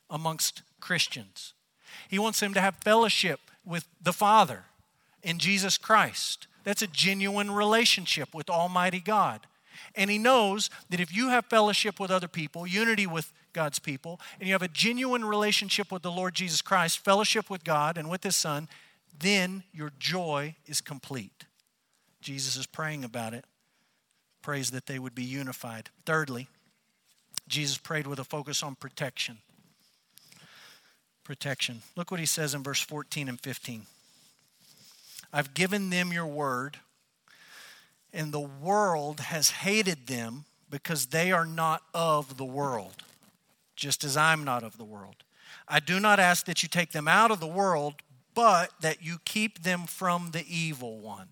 amongst 0.10 0.62
Christians. 0.82 1.54
He 2.10 2.20
wants 2.20 2.40
them 2.40 2.54
to 2.54 2.62
have 2.62 2.76
fellowship 2.76 3.40
with 3.66 3.88
the 4.02 4.14
Father 4.14 4.66
in 5.24 5.40
Jesus 5.40 5.78
Christ. 5.78 6.48
That's 6.66 6.82
a 6.82 6.88
genuine 6.88 7.52
relationship 7.52 8.34
with 8.34 8.50
Almighty 8.50 9.00
God. 9.00 9.48
And 9.96 10.10
He 10.10 10.18
knows 10.18 10.70
that 10.90 11.00
if 11.00 11.16
you 11.16 11.30
have 11.30 11.46
fellowship 11.46 12.00
with 12.00 12.12
other 12.12 12.28
people, 12.28 12.68
unity 12.68 13.08
with 13.08 13.32
God's 13.54 13.80
people, 13.80 14.20
and 14.40 14.48
you 14.48 14.54
have 14.54 14.62
a 14.62 14.68
genuine 14.68 15.24
relationship 15.24 15.92
with 15.92 16.02
the 16.02 16.12
Lord 16.12 16.34
Jesus 16.36 16.62
Christ, 16.62 17.00
fellowship 17.00 17.50
with 17.50 17.64
God 17.64 17.98
and 17.98 18.10
with 18.10 18.24
His 18.24 18.36
Son, 18.36 18.68
then 19.18 19.64
your 19.72 19.94
joy 19.98 20.56
is 20.66 20.82
complete. 20.82 21.46
Jesus 22.20 22.58
is 22.58 22.66
praying 22.66 23.06
about 23.06 23.34
it, 23.34 23.46
prays 24.42 24.72
that 24.72 24.88
they 24.88 25.00
would 25.00 25.16
be 25.16 25.24
unified. 25.24 25.90
Thirdly, 26.06 26.48
Jesus 27.48 27.78
prayed 27.78 28.08
with 28.08 28.20
a 28.20 28.26
focus 28.26 28.64
on 28.64 28.76
protection 28.76 29.38
protection. 31.26 31.82
Look 31.98 32.12
what 32.12 32.22
he 32.22 32.26
says 32.26 32.54
in 32.54 32.64
verse 32.64 32.80
14 32.80 33.28
and 33.28 33.42
15. 33.42 33.88
I've 35.36 35.54
given 35.54 35.90
them 35.90 36.14
your 36.14 36.26
word, 36.26 36.78
and 38.14 38.32
the 38.32 38.40
world 38.40 39.20
has 39.20 39.50
hated 39.50 40.08
them 40.08 40.46
because 40.70 41.08
they 41.08 41.34
are 41.34 41.46
not 41.46 41.84
of 41.94 42.38
the 42.38 42.46
world, 42.46 43.04
just 43.76 44.06
as 44.06 44.16
I'm 44.16 44.46
not 44.46 44.64
of 44.64 44.78
the 44.78 44.86
world. 44.86 45.18
I 45.68 45.82
do 45.82 46.00
not 46.00 46.22
ask 46.22 46.46
that 46.46 46.64
you 46.64 46.70
take 46.70 46.94
them 46.94 47.10
out 47.10 47.32
of 47.32 47.42
the 47.42 47.48
world, 47.48 47.96
but 48.34 48.72
that 48.80 49.04
you 49.04 49.18
keep 49.26 49.64
them 49.64 49.88
from 49.88 50.32
the 50.32 50.46
evil 50.48 51.00
one. 51.00 51.28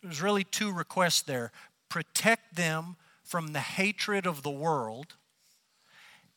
There's 0.00 0.22
really 0.22 0.44
two 0.44 0.70
requests 0.72 1.22
there 1.22 1.50
protect 1.88 2.54
them 2.54 2.94
from 3.24 3.48
the 3.48 3.60
hatred 3.60 4.24
of 4.24 4.44
the 4.44 4.50
world 4.50 5.14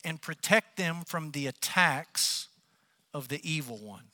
and 0.03 0.19
protect 0.19 0.75
them 0.75 1.03
from 1.05 1.31
the 1.31 1.45
attacks 1.45 2.47
of 3.13 3.27
the 3.27 3.47
evil 3.47 3.77
one. 3.77 4.05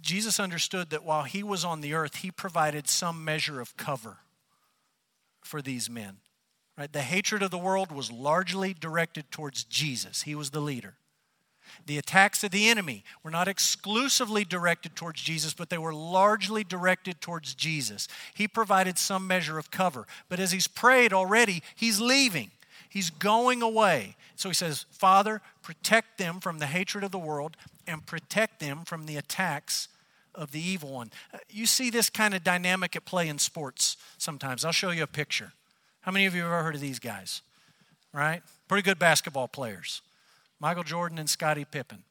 Jesus 0.00 0.38
understood 0.38 0.90
that 0.90 1.04
while 1.04 1.24
he 1.24 1.42
was 1.42 1.64
on 1.64 1.80
the 1.80 1.94
earth, 1.94 2.16
he 2.16 2.30
provided 2.30 2.88
some 2.88 3.24
measure 3.24 3.60
of 3.60 3.76
cover 3.76 4.18
for 5.42 5.60
these 5.60 5.90
men. 5.90 6.18
Right? 6.78 6.92
The 6.92 7.02
hatred 7.02 7.42
of 7.42 7.50
the 7.50 7.58
world 7.58 7.92
was 7.92 8.12
largely 8.12 8.72
directed 8.72 9.30
towards 9.30 9.64
Jesus. 9.64 10.22
He 10.22 10.34
was 10.34 10.50
the 10.50 10.60
leader. 10.60 10.94
The 11.86 11.98
attacks 11.98 12.42
of 12.42 12.50
the 12.50 12.68
enemy 12.68 13.04
were 13.22 13.30
not 13.30 13.48
exclusively 13.48 14.44
directed 14.44 14.96
towards 14.96 15.20
Jesus, 15.22 15.54
but 15.54 15.70
they 15.70 15.78
were 15.78 15.94
largely 15.94 16.64
directed 16.64 17.20
towards 17.20 17.54
Jesus. 17.54 18.08
He 18.34 18.48
provided 18.48 18.98
some 18.98 19.26
measure 19.26 19.58
of 19.58 19.70
cover. 19.70 20.06
But 20.28 20.40
as 20.40 20.52
he's 20.52 20.66
prayed 20.66 21.12
already, 21.12 21.62
he's 21.74 22.00
leaving. 22.00 22.50
He's 22.90 23.08
going 23.08 23.62
away. 23.62 24.16
So 24.36 24.50
he 24.50 24.54
says, 24.54 24.84
Father, 24.90 25.40
protect 25.62 26.18
them 26.18 26.40
from 26.40 26.58
the 26.58 26.66
hatred 26.66 27.04
of 27.04 27.12
the 27.12 27.18
world 27.18 27.56
and 27.86 28.04
protect 28.04 28.60
them 28.60 28.84
from 28.84 29.06
the 29.06 29.16
attacks 29.16 29.88
of 30.34 30.50
the 30.52 30.60
evil 30.60 30.92
one. 30.92 31.10
Uh, 31.32 31.38
you 31.48 31.66
see 31.66 31.88
this 31.88 32.10
kind 32.10 32.34
of 32.34 32.44
dynamic 32.44 32.96
at 32.96 33.04
play 33.04 33.28
in 33.28 33.38
sports 33.38 33.96
sometimes. 34.18 34.64
I'll 34.64 34.72
show 34.72 34.90
you 34.90 35.04
a 35.04 35.06
picture. 35.08 35.52
How 36.02 36.12
many 36.12 36.26
of 36.26 36.34
you 36.34 36.42
have 36.42 36.50
ever 36.50 36.62
heard 36.62 36.74
of 36.74 36.80
these 36.80 36.98
guys? 36.98 37.42
Right? 38.12 38.42
Pretty 38.68 38.82
good 38.82 38.98
basketball 38.98 39.48
players. 39.48 40.02
Michael 40.58 40.82
Jordan 40.82 41.18
and 41.18 41.30
Scottie 41.30 41.64
Pippen. 41.64 42.02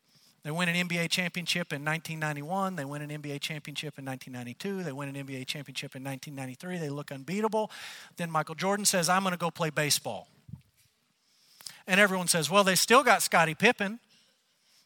They 0.44 0.52
win 0.52 0.70
an 0.70 0.88
NBA 0.88 1.10
championship 1.10 1.74
in 1.74 1.84
1991. 1.84 2.78
They 2.78 2.86
win 2.86 3.02
an 3.02 3.10
NBA 3.10 3.42
championship 3.42 4.00
in 4.00 4.06
1992. 4.06 4.84
They 4.84 4.94
win 4.94 5.13
an 5.13 5.28
NBA 5.28 5.46
championship 5.46 5.96
in 5.96 6.04
1993. 6.04 6.78
They 6.78 6.89
look 6.89 7.12
unbeatable. 7.12 7.70
Then 8.15 8.32
Michael 8.32 8.56
Jordan 8.56 8.86
says, 8.86 9.10
I'm 9.10 9.24
going 9.24 9.34
to 9.34 9.38
go 9.38 9.52
play 9.52 9.70
baseball. 9.70 10.28
And 11.89 11.99
everyone 11.99 12.28
says, 12.28 12.52
well, 12.52 12.63
they 12.63 12.75
still 12.75 13.04
got 13.04 13.23
Scottie 13.23 13.56
Pippen. 13.56 13.99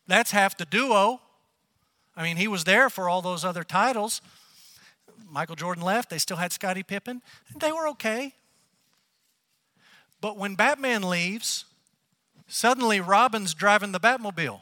That's 0.08 0.32
half 0.32 0.58
the 0.58 0.64
duo. 0.64 1.20
I 2.16 2.24
mean, 2.24 2.38
he 2.38 2.48
was 2.48 2.64
there 2.64 2.90
for 2.90 3.10
all 3.10 3.22
those 3.22 3.44
other 3.44 3.66
titles. 3.66 4.22
Michael 5.30 5.58
Jordan 5.58 5.84
left, 5.84 6.10
they 6.10 6.18
still 6.18 6.38
had 6.38 6.54
Scottie 6.54 6.82
Pippen. 6.82 7.22
They 7.60 7.74
were 7.74 7.90
okay. 7.90 8.36
But 10.22 10.38
when 10.38 10.56
Batman 10.56 11.04
leaves, 11.04 11.66
suddenly 12.48 13.02
Robin's 13.02 13.54
driving 13.54 13.92
the 13.92 14.00
Batmobile. 14.00 14.62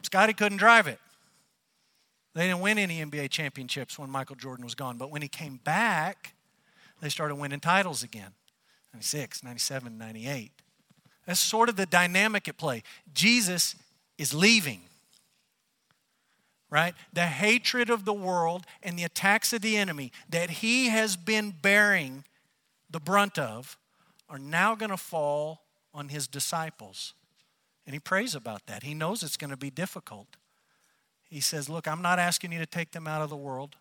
Scottie 0.00 0.32
couldn't 0.32 0.58
drive 0.58 0.86
it. 0.86 0.98
They 2.32 2.46
didn't 2.46 2.60
win 2.60 2.78
any 2.78 3.04
NBA 3.04 3.28
championships 3.28 3.98
when 3.98 4.08
Michael 4.08 4.36
Jordan 4.36 4.64
was 4.64 4.74
gone. 4.74 4.96
But 4.96 5.10
when 5.10 5.20
he 5.20 5.28
came 5.28 5.60
back, 5.62 6.32
they 7.02 7.10
started 7.10 7.34
winning 7.34 7.60
titles 7.60 8.02
again. 8.02 8.32
96, 8.96 9.44
97, 9.44 9.98
98. 9.98 10.52
That's 11.26 11.38
sort 11.38 11.68
of 11.68 11.76
the 11.76 11.84
dynamic 11.84 12.48
at 12.48 12.56
play. 12.56 12.82
Jesus 13.12 13.74
is 14.16 14.32
leaving, 14.32 14.80
right? 16.70 16.94
The 17.12 17.26
hatred 17.26 17.90
of 17.90 18.06
the 18.06 18.14
world 18.14 18.64
and 18.82 18.98
the 18.98 19.04
attacks 19.04 19.52
of 19.52 19.60
the 19.60 19.76
enemy 19.76 20.12
that 20.30 20.48
he 20.48 20.88
has 20.88 21.14
been 21.14 21.52
bearing 21.60 22.24
the 22.88 22.98
brunt 22.98 23.38
of 23.38 23.76
are 24.30 24.38
now 24.38 24.74
going 24.74 24.90
to 24.90 24.96
fall 24.96 25.60
on 25.92 26.08
his 26.08 26.26
disciples. 26.26 27.12
And 27.84 27.92
he 27.92 28.00
prays 28.00 28.34
about 28.34 28.66
that. 28.66 28.82
He 28.82 28.94
knows 28.94 29.22
it's 29.22 29.36
going 29.36 29.50
to 29.50 29.58
be 29.58 29.70
difficult. 29.70 30.36
He 31.28 31.40
says, 31.40 31.68
Look, 31.68 31.86
I'm 31.86 32.00
not 32.00 32.18
asking 32.18 32.52
you 32.52 32.60
to 32.60 32.66
take 32.66 32.92
them 32.92 33.06
out 33.06 33.20
of 33.20 33.28
the 33.28 33.36
world, 33.36 33.76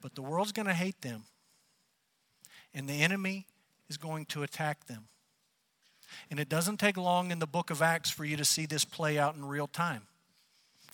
but 0.00 0.14
the 0.14 0.22
world's 0.22 0.52
going 0.52 0.66
to 0.66 0.74
hate 0.74 1.02
them. 1.02 1.24
And 2.72 2.88
the 2.88 3.02
enemy 3.02 3.46
is 3.88 3.96
going 3.96 4.26
to 4.26 4.42
attack 4.42 4.86
them. 4.86 5.08
And 6.30 6.40
it 6.40 6.48
doesn't 6.48 6.78
take 6.78 6.96
long 6.96 7.30
in 7.30 7.38
the 7.38 7.46
book 7.46 7.70
of 7.70 7.82
Acts 7.82 8.10
for 8.10 8.24
you 8.24 8.36
to 8.36 8.44
see 8.44 8.66
this 8.66 8.84
play 8.84 9.18
out 9.18 9.34
in 9.34 9.44
real 9.44 9.66
time. 9.66 10.02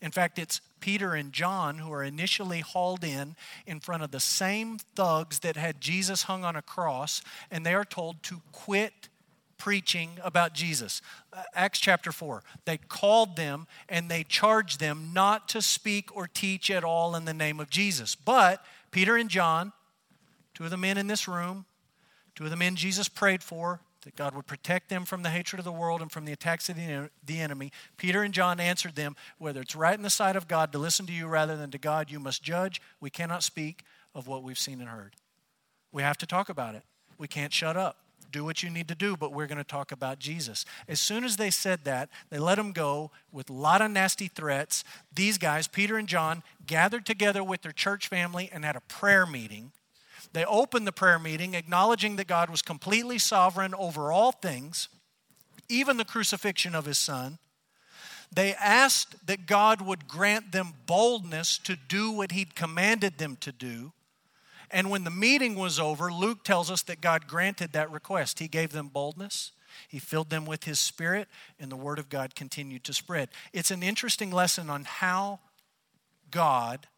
In 0.03 0.11
fact, 0.11 0.39
it's 0.39 0.61
Peter 0.81 1.15
and 1.15 1.33
John 1.33 1.79
who 1.79 1.93
are 1.93 2.03
initially 2.03 2.61
hauled 2.61 3.05
in 3.05 3.37
in 3.67 3.81
front 3.81 4.03
of 4.03 4.11
the 4.11 4.21
same 4.21 4.79
thugs 4.79 5.39
that 5.39 5.57
had 5.57 5.81
Jesus 5.81 6.25
hung 6.25 6.45
on 6.45 6.57
a 6.57 6.63
cross, 6.63 7.23
and 7.51 7.65
they 7.65 7.75
are 7.75 7.85
told 7.85 8.23
to 8.25 8.43
quit 8.53 9.09
preaching 9.57 10.19
about 10.23 10.53
Jesus. 10.53 11.01
Uh, 11.33 11.43
Acts 11.55 11.79
chapter 11.79 12.13
4. 12.13 12.43
They 12.67 12.77
called 12.77 13.37
them 13.37 13.67
and 13.89 14.11
they 14.11 14.25
charged 14.25 14.79
them 14.79 15.11
not 15.15 15.49
to 15.51 15.63
speak 15.63 16.15
or 16.15 16.27
teach 16.27 16.71
at 16.71 16.85
all 16.85 17.17
in 17.17 17.25
the 17.25 17.33
name 17.33 17.61
of 17.61 17.71
Jesus. 17.71 18.15
But 18.15 18.63
Peter 18.91 19.17
and 19.17 19.31
John, 19.31 19.73
two 20.53 20.65
of 20.65 20.71
the 20.71 20.77
men 20.77 20.99
in 20.99 21.07
this 21.07 21.27
room, 21.27 21.65
two 22.35 22.45
of 22.45 22.51
the 22.51 22.57
men 22.57 22.77
Jesus 22.77 23.09
prayed 23.09 23.43
for, 23.43 23.81
that 24.05 24.17
God 24.17 24.35
would 24.35 24.47
protect 24.47 24.89
them 24.89 25.05
from 25.05 25.23
the 25.23 25.31
hatred 25.31 25.59
of 25.59 25.65
the 25.65 25.73
world 25.73 26.03
and 26.03 26.13
from 26.13 26.25
the 26.25 26.33
attacks 26.33 26.69
of 26.69 26.77
the, 26.77 27.11
the 27.25 27.41
enemy. 27.41 27.73
Peter 27.97 28.23
and 28.23 28.35
John 28.35 28.61
answered 28.61 28.95
them, 28.95 29.17
Whether 29.39 29.63
it's 29.63 29.75
right 29.75 29.97
in 29.97 30.03
the 30.03 30.11
sight 30.11 30.37
of 30.37 30.47
God 30.47 30.73
to 30.73 30.79
listen 30.79 31.07
to 31.07 31.13
you 31.13 31.27
rather 31.27 31.57
than 31.57 31.71
to 31.71 31.79
God, 31.79 32.11
you 32.11 32.21
must 32.21 32.43
judge. 32.43 32.81
We 33.01 33.11
cannot 33.11 33.43
speak 33.43 33.83
of 34.15 34.27
what 34.27 34.43
we've 34.43 34.59
seen 34.59 34.81
and 34.81 34.91
heard. 34.91 35.17
We 35.91 36.03
have 36.03 36.19
to 36.19 36.27
talk 36.27 36.49
about 36.49 36.75
it. 36.75 36.83
We 37.19 37.29
can't 37.29 37.53
shut 37.53 37.77
up. 37.77 37.99
Do 38.31 38.45
what 38.45 38.63
you 38.63 38.71
need 38.71 38.89
to 38.89 38.97
do, 38.97 39.17
but 39.17 39.33
we're 39.33 39.47
going 39.47 39.59
to 39.59 39.65
talk 39.65 39.93
about 39.93 40.19
Jesus. 40.19 40.65
As 40.89 41.01
soon 41.01 41.25
as 41.25 41.37
they 41.37 41.51
said 41.51 41.85
that, 41.85 42.09
they 42.31 42.39
let 42.39 42.59
him 42.59 42.73
go 42.73 43.13
with 43.31 43.49
a 43.49 43.53
lot 43.53 43.81
of 43.81 43.93
nasty 43.93 44.27
threats. 44.27 44.83
These 45.15 45.39
guys, 45.39 45.69
Peter 45.69 45.97
and 45.97 46.09
John, 46.09 46.43
gathered 46.67 47.07
together 47.07 47.45
with 47.45 47.63
their 47.63 47.73
church 47.73 48.09
family 48.09 48.51
and 48.53 48.65
had 48.65 48.75
a 48.75 48.81
prayer 48.81 49.25
meeting 49.25 49.71
they 50.35 50.45
opened 50.45 50.85
the 50.87 50.93
prayer 50.93 51.19
meeting 51.19 51.55
acknowledging 51.55 52.17
that 52.17 52.27
God 52.27 52.51
was 52.51 52.61
completely 52.61 53.19
sovereign 53.19 53.73
over 53.73 54.11
all 54.11 54.33
things, 54.33 54.89
even 55.69 55.97
the 55.97 56.05
crucifixion 56.05 56.75
of 56.75 56.87
his 56.87 56.99
son. 56.99 57.39
They 58.33 58.53
asked 58.55 59.29
that 59.29 59.47
God 59.47 59.81
would 59.81 60.09
grant 60.09 60.51
them 60.51 60.75
boldness 60.87 61.57
to 61.59 61.77
do 61.77 62.11
what 62.11 62.33
he'd 62.33 62.57
commanded 62.57 63.19
them 63.19 63.37
to 63.43 63.53
do. 63.53 63.93
And 64.73 64.91
when 64.91 65.05
the 65.05 65.11
meeting 65.11 65.55
was 65.55 65.79
over, 65.79 66.13
Luke 66.13 66.43
tells 66.43 66.69
us 66.69 66.83
that 66.83 67.01
God 67.01 67.29
granted 67.29 67.73
that 67.73 67.93
request. 67.93 68.41
He 68.41 68.49
gave 68.49 68.73
them 68.73 68.89
boldness, 68.89 69.53
He 69.87 70.01
filled 70.01 70.31
them 70.31 70.47
with 70.47 70.65
His 70.65 70.81
Spirit, 70.81 71.29
and 71.61 71.71
the 71.71 71.77
Word 71.77 72.01
of 72.01 72.09
God 72.09 72.35
continued 72.35 72.83
to 72.85 72.93
spread. 72.93 73.29
It's 73.53 73.71
an 73.71 73.85
interesting 73.85 74.33
lesson 74.33 74.69
on 74.69 74.83
how 74.83 75.39
God 76.33 76.89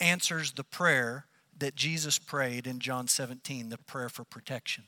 answers 0.00 0.52
the 0.52 0.64
prayer 0.64 1.27
that 1.58 1.74
Jesus 1.74 2.18
prayed 2.18 2.66
in 2.66 2.78
John 2.78 3.08
17, 3.08 3.68
the 3.68 3.78
prayer 3.78 4.08
for 4.08 4.24
protection. 4.24 4.84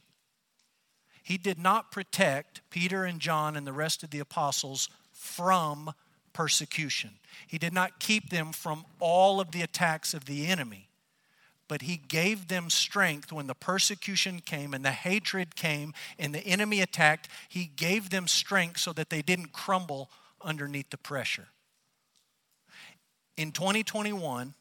He 1.22 1.38
did 1.38 1.58
not 1.58 1.92
protect 1.92 2.62
Peter 2.70 3.04
and 3.04 3.20
John 3.20 3.56
and 3.56 3.66
the 3.66 3.72
rest 3.72 4.02
of 4.02 4.10
the 4.10 4.20
apostles 4.20 4.88
from 5.12 5.92
persecution. 6.32 7.10
He 7.46 7.58
did 7.58 7.72
not 7.72 8.00
keep 8.00 8.30
them 8.30 8.52
from 8.52 8.84
all 8.98 9.40
of 9.40 9.50
the 9.50 9.62
attacks 9.62 10.14
of 10.14 10.24
the 10.24 10.46
enemy, 10.46 10.88
but 11.68 11.82
he 11.82 11.96
gave 11.96 12.48
them 12.48 12.70
strength 12.70 13.32
when 13.32 13.46
the 13.46 13.54
persecution 13.54 14.40
came 14.40 14.74
and 14.74 14.84
the 14.84 14.90
hatred 14.90 15.56
came 15.56 15.92
and 16.18 16.34
the 16.34 16.40
enemy 16.40 16.80
attacked. 16.80 17.28
He 17.48 17.66
gave 17.66 18.10
them 18.10 18.26
strength 18.26 18.80
so 18.80 18.92
that 18.94 19.10
they 19.10 19.22
didn't 19.22 19.52
crumble 19.52 20.10
underneath 20.42 20.90
the 20.90 20.98
pressure. 20.98 21.48
In 23.36 23.52
2021, 23.52 24.54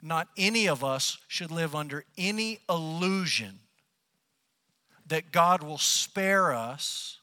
not 0.00 0.28
any 0.36 0.68
of 0.68 0.84
us 0.84 1.18
should 1.26 1.50
live 1.50 1.74
under 1.74 2.04
any 2.16 2.60
illusion 2.68 3.60
that 5.06 5.32
God 5.32 5.62
will 5.62 5.78
spare 5.78 6.52
us 6.52 7.18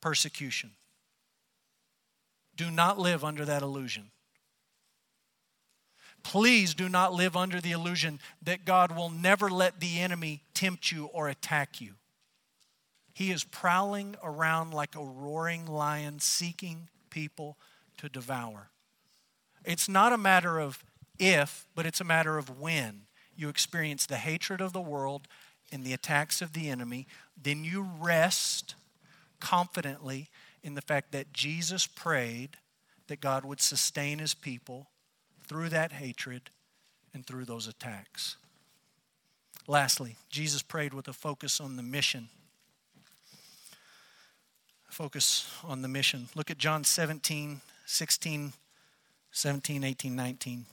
persecution. 0.00 0.72
Do 2.56 2.70
not 2.70 2.98
live 2.98 3.24
under 3.24 3.44
that 3.44 3.62
illusion. 3.62 4.10
Please 6.22 6.74
do 6.74 6.88
not 6.88 7.14
live 7.14 7.36
under 7.36 7.60
the 7.60 7.72
illusion 7.72 8.20
that 8.42 8.64
God 8.64 8.94
will 8.94 9.08
never 9.08 9.48
let 9.48 9.80
the 9.80 10.00
enemy 10.00 10.42
tempt 10.52 10.92
you 10.92 11.06
or 11.06 11.28
attack 11.28 11.80
you. 11.80 11.94
He 13.14 13.30
is 13.30 13.44
prowling 13.44 14.16
around 14.22 14.72
like 14.72 14.94
a 14.94 15.04
roaring 15.04 15.66
lion 15.66 16.20
seeking 16.20 16.88
people 17.08 17.56
to 17.98 18.08
devour. 18.08 18.70
It's 19.64 19.88
not 19.88 20.12
a 20.12 20.18
matter 20.18 20.58
of 20.58 20.84
if, 21.20 21.66
but 21.74 21.86
it's 21.86 22.00
a 22.00 22.04
matter 22.04 22.38
of 22.38 22.58
when 22.58 23.02
you 23.36 23.48
experience 23.48 24.06
the 24.06 24.16
hatred 24.16 24.60
of 24.60 24.72
the 24.72 24.80
world 24.80 25.28
and 25.70 25.84
the 25.84 25.92
attacks 25.92 26.42
of 26.42 26.52
the 26.52 26.68
enemy, 26.68 27.06
then 27.40 27.62
you 27.64 27.88
rest 28.00 28.74
confidently 29.38 30.28
in 30.62 30.74
the 30.74 30.82
fact 30.82 31.12
that 31.12 31.32
Jesus 31.32 31.86
prayed 31.86 32.56
that 33.06 33.20
God 33.20 33.44
would 33.44 33.60
sustain 33.60 34.18
his 34.18 34.34
people 34.34 34.88
through 35.46 35.68
that 35.70 35.92
hatred 35.92 36.50
and 37.12 37.26
through 37.26 37.44
those 37.44 37.66
attacks. 37.66 38.36
Lastly, 39.66 40.16
Jesus 40.28 40.62
prayed 40.62 40.94
with 40.94 41.08
a 41.08 41.12
focus 41.12 41.60
on 41.60 41.76
the 41.76 41.82
mission. 41.82 42.28
Focus 44.88 45.48
on 45.64 45.82
the 45.82 45.88
mission. 45.88 46.28
Look 46.34 46.50
at 46.50 46.58
John 46.58 46.84
17, 46.84 47.60
16, 47.86 48.52
17, 49.30 49.84
18, 49.84 50.16
19. 50.16 50.66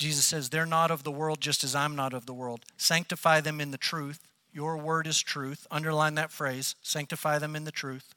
Jesus 0.00 0.24
says, 0.24 0.48
They're 0.48 0.64
not 0.64 0.90
of 0.90 1.04
the 1.04 1.10
world 1.10 1.42
just 1.42 1.62
as 1.62 1.74
I'm 1.74 1.94
not 1.94 2.14
of 2.14 2.24
the 2.24 2.32
world. 2.32 2.64
Sanctify 2.78 3.42
them 3.42 3.60
in 3.60 3.70
the 3.70 3.76
truth. 3.76 4.26
Your 4.50 4.78
word 4.78 5.06
is 5.06 5.20
truth. 5.20 5.66
Underline 5.70 6.14
that 6.14 6.32
phrase 6.32 6.74
sanctify 6.80 7.38
them 7.38 7.54
in 7.54 7.64
the 7.64 7.70
truth. 7.70 8.14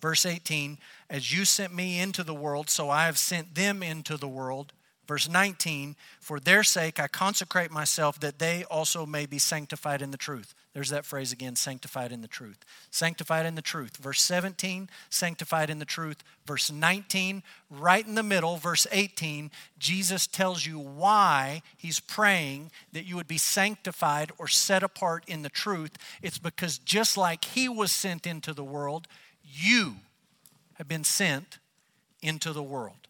Verse 0.00 0.24
18, 0.24 0.78
As 1.10 1.30
you 1.30 1.44
sent 1.44 1.74
me 1.74 2.00
into 2.00 2.24
the 2.24 2.34
world, 2.34 2.70
so 2.70 2.88
I 2.88 3.04
have 3.04 3.18
sent 3.18 3.54
them 3.54 3.82
into 3.82 4.16
the 4.16 4.26
world. 4.26 4.72
Verse 5.06 5.28
19, 5.28 5.96
For 6.20 6.38
their 6.38 6.62
sake 6.62 7.00
I 7.00 7.08
consecrate 7.08 7.70
myself 7.70 8.20
that 8.20 8.38
they 8.38 8.64
also 8.64 9.04
may 9.04 9.26
be 9.26 9.38
sanctified 9.38 10.00
in 10.00 10.12
the 10.12 10.16
truth. 10.16 10.54
There's 10.74 10.90
that 10.90 11.04
phrase 11.04 11.32
again 11.32 11.56
sanctified 11.56 12.12
in 12.12 12.22
the 12.22 12.28
truth. 12.28 12.64
Sanctified 12.90 13.44
in 13.44 13.56
the 13.56 13.62
truth. 13.62 13.96
Verse 13.96 14.22
17, 14.22 14.88
sanctified 15.10 15.70
in 15.70 15.80
the 15.80 15.84
truth. 15.84 16.22
Verse 16.46 16.70
19, 16.70 17.42
right 17.68 18.06
in 18.06 18.14
the 18.14 18.22
middle, 18.22 18.56
verse 18.56 18.86
18, 18.90 19.50
Jesus 19.78 20.26
tells 20.26 20.64
you 20.64 20.78
why 20.78 21.62
he's 21.76 22.00
praying 22.00 22.70
that 22.92 23.04
you 23.04 23.16
would 23.16 23.28
be 23.28 23.38
sanctified 23.38 24.30
or 24.38 24.48
set 24.48 24.82
apart 24.82 25.24
in 25.26 25.42
the 25.42 25.50
truth. 25.50 25.98
It's 26.22 26.38
because 26.38 26.78
just 26.78 27.16
like 27.16 27.44
he 27.44 27.68
was 27.68 27.92
sent 27.92 28.26
into 28.26 28.54
the 28.54 28.64
world, 28.64 29.08
you 29.42 29.96
have 30.74 30.88
been 30.88 31.04
sent 31.04 31.58
into 32.22 32.52
the 32.52 32.62
world. 32.62 33.01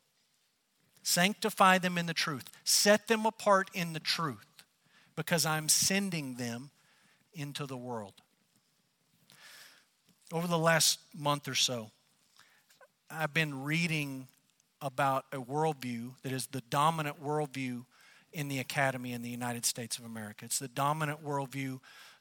Sanctify 1.02 1.78
them 1.78 1.98
in 1.98 2.06
the 2.06 2.14
truth. 2.14 2.44
Set 2.64 3.08
them 3.08 3.26
apart 3.26 3.70
in 3.74 3.92
the 3.92 4.00
truth 4.00 4.46
because 5.16 5.44
I'm 5.44 5.68
sending 5.68 6.36
them 6.36 6.70
into 7.34 7.66
the 7.66 7.76
world. 7.76 8.14
Over 10.32 10.46
the 10.46 10.58
last 10.58 10.98
month 11.14 11.48
or 11.48 11.54
so, 11.54 11.90
I've 13.10 13.34
been 13.34 13.62
reading 13.62 14.28
about 14.80 15.26
a 15.32 15.36
worldview 15.36 16.12
that 16.22 16.32
is 16.32 16.46
the 16.46 16.62
dominant 16.62 17.22
worldview 17.22 17.84
in 18.32 18.48
the 18.48 18.58
academy 18.58 19.12
in 19.12 19.22
the 19.22 19.28
United 19.28 19.66
States 19.66 19.98
of 19.98 20.04
America. 20.04 20.44
It's 20.44 20.58
the 20.58 20.68
dominant 20.68 21.24
worldview 21.24 21.80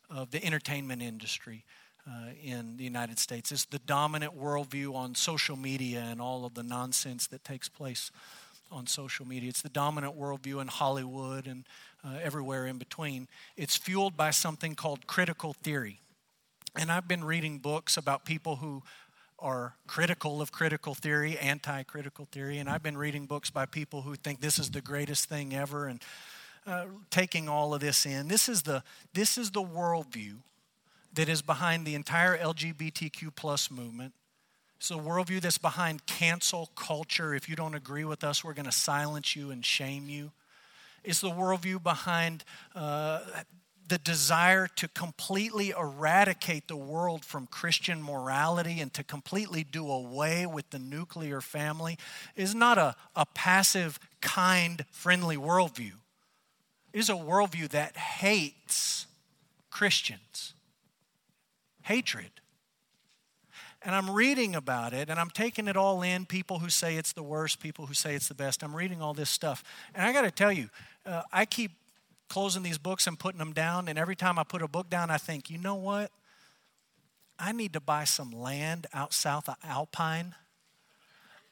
of 0.10 0.32
the 0.32 0.44
entertainment 0.44 1.02
industry 1.02 1.64
uh, 2.06 2.32
in 2.44 2.78
the 2.78 2.84
United 2.84 3.20
States. 3.20 3.52
It's 3.52 3.66
the 3.66 3.80
dominant 3.80 4.38
worldview 4.38 4.94
on 4.94 5.16
social 5.16 5.56
media 5.56 6.02
and 6.02 6.20
all 6.20 6.46
of 6.46 6.54
the 6.54 6.64
nonsense 6.64 7.28
that 7.28 7.44
takes 7.44 7.70
place 7.70 8.12
on 8.72 8.88
social 8.88 9.28
media. 9.28 9.50
It's 9.50 9.62
the 9.62 9.70
dominant 9.70 10.18
worldview 10.18 10.62
in 10.62 10.68
Hollywood 10.68 11.48
and 11.48 11.66
uh, 12.04 12.18
everywhere 12.22 12.68
in 12.68 12.78
between. 12.78 13.28
It's 13.58 13.76
fueled 13.76 14.18
by 14.18 14.32
something 14.32 14.76
called 14.76 15.08
critical 15.08 15.54
theory. 15.54 16.00
And 16.76 16.92
I've 16.92 17.08
been 17.08 17.24
reading 17.24 17.60
books 17.60 17.98
about 17.98 18.26
people 18.26 18.58
who 18.58 18.84
are 19.40 19.74
critical 19.88 20.42
of 20.42 20.52
critical 20.52 20.94
theory, 20.96 21.38
anti 21.38 21.84
critical 21.84 22.28
theory, 22.32 22.60
and 22.60 22.70
I've 22.70 22.84
been 22.84 22.98
reading 22.98 23.26
books 23.26 23.50
by 23.50 23.66
people 23.66 24.04
who 24.04 24.16
think 24.16 24.40
this 24.40 24.60
is 24.60 24.72
the 24.72 24.82
greatest 24.82 25.28
thing 25.28 25.54
ever 25.54 25.88
and 25.88 26.02
uh, 26.66 26.86
taking 27.10 27.50
all 27.50 27.74
of 27.74 27.82
this 27.82 28.06
in. 28.06 28.28
This 28.28 28.48
is, 28.48 28.62
the, 28.62 28.84
this 29.14 29.38
is 29.38 29.52
the 29.52 29.64
worldview 29.64 30.38
that 31.14 31.28
is 31.28 31.42
behind 31.42 31.86
the 31.86 31.96
entire 31.96 32.38
LGBTQ 32.38 33.36
plus 33.36 33.70
movement 33.72 34.14
it's 34.82 34.90
the 34.90 34.98
worldview 34.98 35.42
that's 35.42 35.60
behind 35.60 36.08
cancel 36.08 36.72
culture. 36.76 37.36
If 37.36 37.48
you 37.48 37.56
don't 37.56 37.76
agree 37.76 38.04
with 38.04 38.24
us, 38.24 38.44
we're 38.44 38.56
going 38.56 38.66
to 38.66 38.72
silence 38.72 39.36
you 39.36 39.52
and 39.52 39.64
shame 39.64 40.10
you. 40.10 40.32
It's 41.04 41.22
the 41.22 41.30
worldview 41.30 41.84
behind 41.84 42.44
uh, 42.74 43.20
the 43.88 44.00
desire 44.00 44.66
to 44.78 44.88
completely 44.88 45.70
eradicate 45.70 46.68
the 46.68 46.76
world 46.76 47.24
from 47.24 47.46
Christian 47.46 48.02
morality 48.02 48.82
and 48.82 48.92
to 48.96 49.04
completely 49.04 49.64
do 49.64 49.88
away 49.88 50.48
with 50.48 50.72
the 50.72 50.80
nuclear 50.80 51.42
family 51.42 52.00
is 52.36 52.56
not 52.56 52.80
a, 52.80 52.96
a 53.16 53.28
passive, 53.28 54.00
kind, 54.20 54.84
friendly 54.90 55.38
worldview. 55.38 55.94
It 56.92 57.00
is 57.00 57.10
a 57.10 57.14
worldview 57.14 57.70
that 57.70 57.96
hates 57.98 59.06
Christians. 59.70 60.56
Hatred 61.84 62.41
and 63.84 63.96
I'm 63.96 64.12
reading 64.12 64.56
about 64.56 64.94
it 64.94 65.10
and 65.10 65.20
I'm 65.20 65.30
taking 65.30 65.68
it 65.68 65.76
all 65.76 66.02
in. 66.02 66.26
People 66.26 66.60
who 66.60 66.70
say 66.70 66.98
it's 66.98 67.14
the 67.14 67.24
worst, 67.24 67.60
people 67.60 67.88
who 67.88 67.94
say 67.94 68.16
it's 68.16 68.28
the 68.28 68.36
best. 68.36 68.64
I'm 68.64 68.76
reading 68.76 69.02
all 69.02 69.14
this 69.14 69.30
stuff. 69.30 69.64
And 69.96 70.06
I 70.06 70.14
got 70.14 70.22
to 70.22 70.32
tell 70.32 70.52
you, 70.52 70.70
uh, 71.06 71.24
I 71.32 71.46
keep 71.46 71.72
closing 72.30 72.64
these 72.64 72.78
books 72.78 73.08
and 73.08 73.18
putting 73.18 73.40
them 73.40 73.54
down. 73.54 73.88
And 73.88 73.98
every 73.98 74.16
time 74.16 74.38
I 74.38 74.44
put 74.44 74.62
a 74.62 74.68
book 74.68 74.90
down, 74.90 75.10
I 75.10 75.18
think, 75.18 75.50
you 75.50 75.58
know 75.58 75.76
what? 75.76 76.12
I 77.40 77.52
need 77.52 77.74
to 77.74 77.80
buy 77.80 78.04
some 78.04 78.32
land 78.32 78.86
out 78.94 79.14
south 79.14 79.50
of 79.50 79.56
Alpine. 79.64 80.36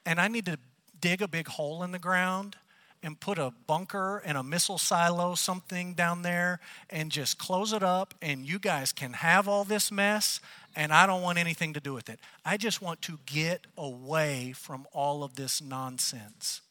And 0.06 0.22
I 0.22 0.28
need 0.28 0.46
to 0.46 0.58
dig 1.00 1.22
a 1.22 1.28
big 1.28 1.48
hole 1.48 1.82
in 1.84 1.92
the 1.92 2.00
ground 2.00 2.56
and 3.02 3.20
put 3.20 3.38
a 3.40 3.54
bunker 3.66 4.18
and 4.26 4.38
a 4.38 4.44
missile 4.44 4.78
silo, 4.78 5.36
something 5.36 5.94
down 5.94 6.22
there, 6.22 6.60
and 6.90 7.12
just 7.12 7.38
close 7.38 7.72
it 7.72 7.84
up. 7.84 8.14
And 8.22 8.46
you 8.46 8.60
guys 8.60 8.92
can 8.92 9.14
have 9.14 9.48
all 9.48 9.64
this 9.64 9.92
mess, 9.92 10.40
and 10.76 10.92
I 10.92 11.08
don't 11.08 11.22
want 11.22 11.38
anything 11.38 11.74
to 11.74 11.80
do 11.80 11.94
with 11.94 12.10
it. 12.10 12.20
I 12.44 12.58
just 12.58 12.82
want 12.82 13.02
to 13.04 13.20
get 13.26 13.68
away 13.78 14.54
from 14.54 14.86
all 14.94 15.24
of 15.24 15.36
this 15.36 15.62
nonsense. 15.62 16.62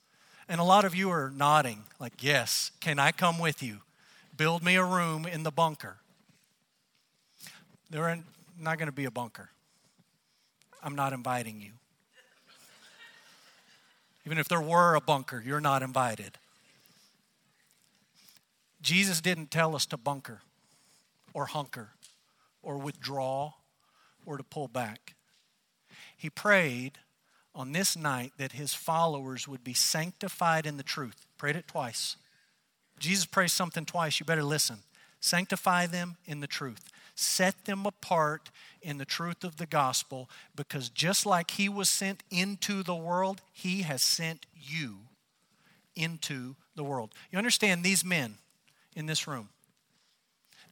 And 0.49 0.61
a 0.61 0.65
lot 0.65 0.85
of 0.85 0.95
you 0.95 1.11
are 1.11 1.31
nodding, 1.35 1.85
like, 1.99 2.23
yes, 2.23 2.71
can 2.81 2.99
I 2.99 3.13
come 3.13 3.39
with 3.39 3.63
you? 3.63 3.79
Build 4.37 4.63
me 4.63 4.77
a 4.77 4.85
room 4.85 5.27
in 5.27 5.43
the 5.43 5.51
bunker. 5.51 5.97
There 7.91 8.05
are 8.05 8.19
not 8.59 8.79
going 8.79 8.87
to 8.87 8.93
be 8.93 9.05
a 9.07 9.11
bunker. 9.11 9.51
I'm 10.83 10.95
not 10.95 11.13
inviting 11.13 11.61
you. 11.61 11.73
Even 14.29 14.37
if 14.37 14.47
there 14.47 14.61
were 14.61 14.95
a 14.95 15.01
bunker, 15.01 15.43
you're 15.43 15.59
not 15.59 15.83
invited. 15.83 16.37
Jesus 18.83 19.23
didn't 19.23 19.51
tell 19.51 19.75
us 19.75 19.87
to 19.87 19.97
bunker 19.97 20.43
or 21.33 21.47
hunker 21.47 21.93
or 22.63 22.77
withdraw 22.77 23.55
or 24.27 24.37
to 24.37 24.43
pull 24.45 24.69
back. 24.69 25.15
He 26.15 26.29
prayed 26.29 26.99
on 27.55 27.73
this 27.73 27.97
night 27.97 28.33
that 28.37 28.53
his 28.53 28.75
followers 28.75 29.49
would 29.49 29.65
be 29.65 29.73
sanctified 29.73 30.67
in 30.67 30.77
the 30.77 30.83
truth. 30.83 31.27
Prayed 31.39 31.57
it 31.57 31.67
twice. 31.67 32.17
Jesus 32.99 33.25
prays 33.25 33.55
something 33.55 33.87
twice. 33.87 34.21
You 34.21 34.27
better 34.27 34.45
listen. 34.45 34.81
Sanctify 35.21 35.87
them 35.87 36.19
in 36.27 36.41
the 36.41 36.47
truth 36.47 36.91
set 37.19 37.65
them 37.65 37.85
apart 37.85 38.51
in 38.81 38.99
the 38.99 39.05
truth 39.05 39.43
of 39.43 39.57
the 39.57 39.67
gospel 39.67 40.31
because 40.55 40.89
just 40.89 41.27
like 41.27 41.53
he 41.53 41.69
was 41.69 41.89
sent 41.89 42.23
into 42.31 42.83
the 42.83 42.95
world, 42.95 43.41
he 43.53 43.83
has 43.83 44.03
sent 44.03 44.47
you 44.55 44.99
into 45.97 46.55
the 46.77 46.85
world. 46.85 47.13
You 47.33 47.39
understand 47.39 47.83
these 47.83 48.05
men 48.05 48.37
in 48.95 49.07
this 49.07 49.27
room? 49.27 49.49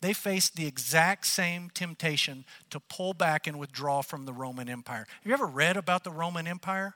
They 0.01 0.13
faced 0.13 0.55
the 0.55 0.67
exact 0.67 1.27
same 1.27 1.71
temptation 1.71 2.45
to 2.71 2.79
pull 2.79 3.13
back 3.13 3.47
and 3.47 3.59
withdraw 3.59 4.03
from 4.03 4.25
the 4.25 4.33
Roman 4.33 4.69
Empire. 4.69 5.07
Have 5.09 5.27
you 5.27 5.33
ever 5.33 5.47
read 5.47 5.77
about 5.77 6.05
the 6.05 6.11
Roman 6.11 6.47
Empire? 6.47 6.95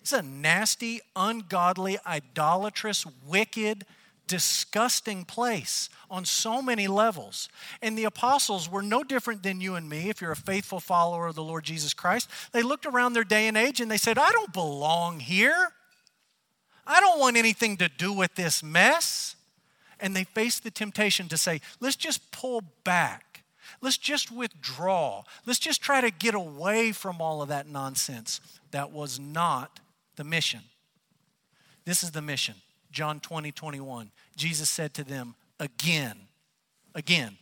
It's 0.00 0.12
a 0.12 0.22
nasty, 0.22 1.00
ungodly, 1.16 1.98
idolatrous, 2.06 3.04
wicked, 3.26 3.84
disgusting 4.26 5.24
place 5.24 5.88
on 6.10 6.24
so 6.24 6.60
many 6.60 6.88
levels. 6.88 7.48
And 7.82 7.96
the 7.96 8.04
apostles 8.04 8.70
were 8.70 8.82
no 8.82 9.04
different 9.04 9.42
than 9.42 9.60
you 9.60 9.74
and 9.74 9.88
me 9.88 10.08
if 10.08 10.20
you're 10.20 10.32
a 10.32 10.36
faithful 10.36 10.80
follower 10.80 11.26
of 11.26 11.34
the 11.34 11.44
Lord 11.44 11.64
Jesus 11.64 11.94
Christ. 11.94 12.30
They 12.52 12.62
looked 12.62 12.86
around 12.86 13.12
their 13.12 13.24
day 13.24 13.48
and 13.48 13.56
age 13.56 13.80
and 13.80 13.90
they 13.90 13.96
said, 13.96 14.18
I 14.18 14.30
don't 14.32 14.52
belong 14.52 15.20
here. 15.20 15.68
I 16.86 17.00
don't 17.00 17.18
want 17.18 17.36
anything 17.36 17.76
to 17.78 17.88
do 17.88 18.12
with 18.12 18.34
this 18.34 18.62
mess. 18.62 19.36
And 19.98 20.14
they 20.14 20.24
faced 20.24 20.62
the 20.62 20.70
temptation 20.70 21.28
to 21.28 21.38
say, 21.38 21.60
let's 21.80 21.96
just 21.96 22.30
pull 22.30 22.62
back. 22.84 23.44
Let's 23.80 23.98
just 23.98 24.30
withdraw. 24.30 25.24
Let's 25.44 25.58
just 25.58 25.82
try 25.82 26.00
to 26.00 26.10
get 26.10 26.34
away 26.34 26.92
from 26.92 27.20
all 27.20 27.42
of 27.42 27.48
that 27.48 27.68
nonsense. 27.68 28.40
That 28.70 28.92
was 28.92 29.18
not 29.18 29.80
the 30.16 30.24
mission. 30.24 30.60
This 31.84 32.02
is 32.02 32.10
the 32.10 32.22
mission 32.22 32.56
John 32.96 33.20
20, 33.20 33.52
21. 33.52 34.10
Jesus 34.36 34.70
said 34.70 34.94
to 34.94 35.04
them, 35.04 35.34
again, 35.60 36.16
again. 36.94 37.36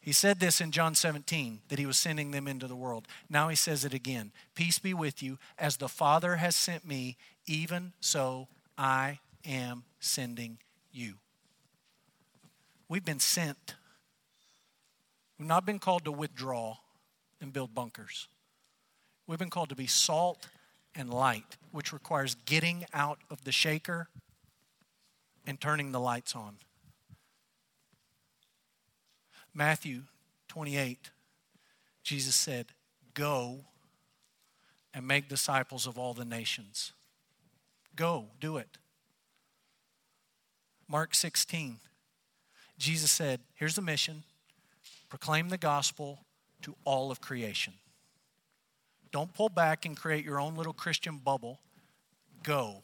He 0.00 0.12
said 0.12 0.38
this 0.38 0.60
in 0.60 0.70
John 0.70 0.94
17 0.94 1.62
that 1.68 1.80
he 1.80 1.86
was 1.86 1.96
sending 1.96 2.30
them 2.30 2.46
into 2.46 2.68
the 2.68 2.76
world. 2.76 3.08
Now 3.28 3.48
he 3.48 3.56
says 3.56 3.84
it 3.84 3.92
again 3.92 4.30
Peace 4.54 4.78
be 4.78 4.94
with 4.94 5.20
you. 5.20 5.38
As 5.58 5.78
the 5.78 5.88
Father 5.88 6.36
has 6.36 6.54
sent 6.54 6.86
me, 6.86 7.16
even 7.46 7.92
so 7.98 8.46
I 8.78 9.18
am 9.44 9.82
sending 9.98 10.58
you. 10.92 11.14
We've 12.88 13.04
been 13.04 13.18
sent. 13.18 13.74
We've 15.40 15.48
not 15.48 15.66
been 15.66 15.80
called 15.80 16.04
to 16.04 16.12
withdraw 16.12 16.76
and 17.40 17.52
build 17.52 17.74
bunkers. 17.74 18.28
We've 19.26 19.40
been 19.40 19.50
called 19.50 19.70
to 19.70 19.74
be 19.74 19.88
salt 19.88 20.46
and 20.94 21.12
light, 21.12 21.56
which 21.72 21.92
requires 21.92 22.36
getting 22.46 22.84
out 22.92 23.18
of 23.30 23.44
the 23.44 23.52
shaker 23.52 24.08
and 25.46 25.60
turning 25.60 25.92
the 25.92 26.00
lights 26.00 26.34
on. 26.34 26.56
Matthew 29.52 30.02
28, 30.48 31.10
Jesus 32.02 32.34
said, 32.34 32.66
Go 33.14 33.60
and 34.92 35.06
make 35.06 35.28
disciples 35.28 35.86
of 35.86 35.98
all 35.98 36.14
the 36.14 36.24
nations. 36.24 36.92
Go, 37.96 38.26
do 38.40 38.56
it. 38.56 38.78
Mark 40.88 41.14
16, 41.14 41.78
Jesus 42.78 43.10
said, 43.10 43.40
Here's 43.54 43.76
the 43.76 43.82
mission 43.82 44.24
proclaim 45.08 45.48
the 45.48 45.58
gospel 45.58 46.18
to 46.62 46.74
all 46.84 47.10
of 47.10 47.20
creation. 47.20 47.74
Don't 49.14 49.32
pull 49.32 49.48
back 49.48 49.86
and 49.86 49.96
create 49.96 50.24
your 50.24 50.40
own 50.40 50.56
little 50.56 50.72
Christian 50.72 51.18
bubble. 51.18 51.60
Go 52.42 52.82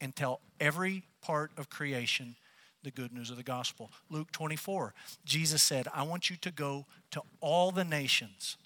and 0.00 0.14
tell 0.14 0.40
every 0.60 1.02
part 1.20 1.50
of 1.56 1.70
creation 1.70 2.36
the 2.84 2.92
good 2.92 3.12
news 3.12 3.30
of 3.30 3.36
the 3.36 3.42
gospel. 3.42 3.90
Luke 4.08 4.30
24, 4.30 4.94
Jesus 5.24 5.60
said, 5.60 5.88
I 5.92 6.04
want 6.04 6.30
you 6.30 6.36
to 6.36 6.52
go 6.52 6.86
to 7.10 7.22
all 7.40 7.72
the 7.72 7.82
nations 7.82 8.56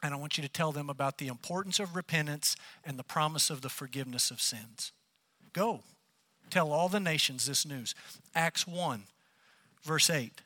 and 0.00 0.14
I 0.14 0.16
want 0.16 0.38
you 0.38 0.42
to 0.42 0.48
tell 0.48 0.70
them 0.70 0.88
about 0.88 1.18
the 1.18 1.26
importance 1.26 1.80
of 1.80 1.96
repentance 1.96 2.54
and 2.84 2.96
the 3.00 3.02
promise 3.02 3.50
of 3.50 3.62
the 3.62 3.68
forgiveness 3.68 4.30
of 4.30 4.40
sins. 4.40 4.92
Go. 5.52 5.80
Tell 6.50 6.70
all 6.70 6.88
the 6.88 7.00
nations 7.00 7.46
this 7.46 7.66
news. 7.66 7.96
Acts 8.32 8.64
1, 8.64 9.02
verse 9.82 10.08
8. 10.08 10.40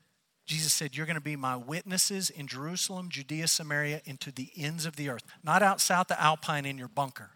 Jesus 0.48 0.72
said, 0.72 0.96
You're 0.96 1.04
going 1.04 1.14
to 1.14 1.20
be 1.20 1.36
my 1.36 1.56
witnesses 1.56 2.30
in 2.30 2.46
Jerusalem, 2.46 3.10
Judea, 3.10 3.48
Samaria, 3.48 4.00
and 4.06 4.18
to 4.20 4.32
the 4.32 4.50
ends 4.56 4.86
of 4.86 4.96
the 4.96 5.10
earth. 5.10 5.22
Not 5.44 5.62
out 5.62 5.78
south 5.78 6.10
of 6.10 6.16
Alpine 6.18 6.64
in 6.64 6.78
your 6.78 6.88
bunker, 6.88 7.32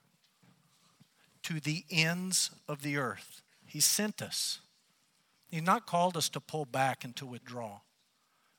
to 1.42 1.61
the 1.61 1.85
ends 1.90 2.51
of 2.66 2.81
the 2.81 2.96
earth. 2.96 3.42
He 3.66 3.81
sent 3.81 4.22
us. 4.22 4.61
He's 5.51 5.62
not 5.62 5.87
called 5.87 6.16
us 6.16 6.31
to 6.31 6.40
pull 6.40 6.64
back 6.64 7.05
and 7.05 7.14
to 7.16 7.27
withdraw, 7.27 7.81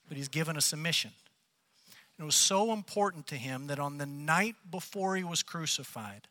but 0.07 0.17
He's 0.17 0.27
given 0.27 0.55
us 0.55 0.71
a 0.71 0.77
mission. 0.77 1.11
And 2.15 2.23
it 2.23 2.25
was 2.25 2.35
so 2.35 2.71
important 2.71 3.25
to 3.27 3.35
Him 3.35 3.65
that 3.67 3.79
on 3.79 3.97
the 3.97 4.05
night 4.05 4.55
before 4.69 5.15
He 5.15 5.23
was 5.23 5.41
crucified, 5.41 6.27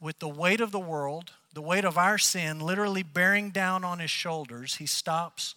with 0.00 0.18
the 0.18 0.28
weight 0.28 0.60
of 0.60 0.72
the 0.72 0.80
world, 0.80 1.30
the 1.54 1.62
weight 1.62 1.84
of 1.84 1.96
our 1.96 2.18
sin 2.18 2.58
literally 2.58 3.04
bearing 3.04 3.50
down 3.50 3.84
on 3.84 4.00
His 4.00 4.10
shoulders, 4.10 4.74
He 4.74 4.86
stops 4.86 5.54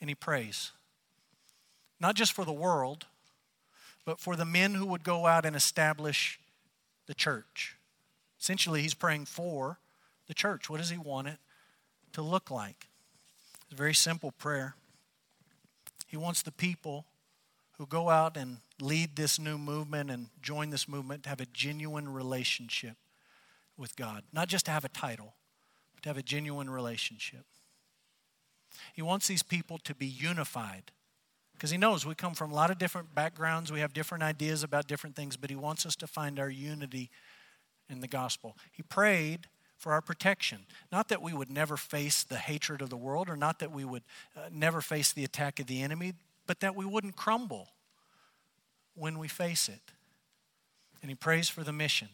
and 0.00 0.10
He 0.10 0.16
prays 0.16 0.72
not 2.00 2.14
just 2.14 2.32
for 2.32 2.44
the 2.44 2.52
world, 2.52 3.06
but 4.04 4.18
for 4.18 4.34
the 4.34 4.44
men 4.44 4.74
who 4.74 4.86
would 4.86 5.04
go 5.04 5.26
out 5.26 5.44
and 5.44 5.54
establish 5.54 6.40
the 7.06 7.14
church. 7.14 7.76
Essentially, 8.40 8.82
he's 8.82 8.94
praying 8.94 9.26
for 9.26 9.78
the 10.26 10.34
church. 10.34 10.70
What 10.70 10.78
does 10.78 10.90
he 10.90 10.98
want 10.98 11.28
it 11.28 11.38
to 12.12 12.22
look 12.22 12.50
like? 12.50 12.88
It's 13.64 13.72
a 13.72 13.76
very 13.76 13.94
simple 13.94 14.32
prayer. 14.32 14.74
He 16.06 16.16
wants 16.16 16.42
the 16.42 16.52
people 16.52 17.04
who 17.78 17.86
go 17.86 18.10
out 18.10 18.36
and 18.36 18.58
lead 18.80 19.16
this 19.16 19.38
new 19.38 19.58
movement 19.58 20.10
and 20.10 20.28
join 20.42 20.70
this 20.70 20.88
movement 20.88 21.22
to 21.24 21.28
have 21.28 21.40
a 21.40 21.46
genuine 21.46 22.12
relationship 22.12 22.96
with 23.76 23.96
God. 23.96 24.24
Not 24.32 24.48
just 24.48 24.66
to 24.66 24.70
have 24.70 24.84
a 24.84 24.88
title, 24.88 25.34
but 25.94 26.02
to 26.02 26.08
have 26.08 26.18
a 26.18 26.22
genuine 26.22 26.68
relationship. 26.68 27.44
He 28.92 29.02
wants 29.02 29.28
these 29.28 29.42
people 29.42 29.78
to 29.78 29.94
be 29.94 30.06
unified 30.06 30.90
because 31.60 31.70
he 31.70 31.76
knows 31.76 32.06
we 32.06 32.14
come 32.14 32.32
from 32.32 32.52
a 32.52 32.54
lot 32.54 32.70
of 32.70 32.78
different 32.78 33.14
backgrounds, 33.14 33.70
we 33.70 33.80
have 33.80 33.92
different 33.92 34.24
ideas 34.24 34.62
about 34.62 34.86
different 34.86 35.14
things, 35.14 35.36
but 35.36 35.50
he 35.50 35.56
wants 35.56 35.84
us 35.84 35.94
to 35.96 36.06
find 36.06 36.40
our 36.40 36.48
unity 36.48 37.10
in 37.90 38.00
the 38.00 38.08
gospel. 38.08 38.56
He 38.72 38.82
prayed 38.82 39.46
for 39.76 39.92
our 39.92 40.00
protection. 40.00 40.60
Not 40.90 41.08
that 41.08 41.20
we 41.20 41.34
would 41.34 41.50
never 41.50 41.76
face 41.76 42.24
the 42.24 42.38
hatred 42.38 42.80
of 42.80 42.88
the 42.88 42.96
world 42.96 43.28
or 43.28 43.36
not 43.36 43.58
that 43.58 43.70
we 43.72 43.84
would 43.84 44.04
uh, 44.34 44.48
never 44.50 44.80
face 44.80 45.12
the 45.12 45.22
attack 45.22 45.60
of 45.60 45.66
the 45.66 45.82
enemy, 45.82 46.14
but 46.46 46.60
that 46.60 46.74
we 46.74 46.86
wouldn't 46.86 47.16
crumble 47.16 47.68
when 48.94 49.18
we 49.18 49.28
face 49.28 49.68
it. 49.68 49.92
And 51.02 51.10
he 51.10 51.14
prays 51.14 51.50
for 51.50 51.62
the 51.62 51.74
mission. 51.74 52.08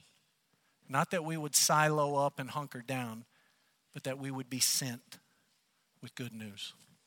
Not 0.89 1.13
that 1.13 1.25
we 1.25 1.37
would 1.37 1.55
silo 1.55 2.17
up 2.17 2.41
and 2.41 2.51
hunker 2.51 2.83
down, 2.85 3.25
but 3.95 4.03
that 4.03 4.19
we 4.19 4.33
would 4.33 4.51
be 4.51 4.59
sent 4.59 5.21
with 6.03 6.17
good 6.17 6.33
news. 6.33 6.73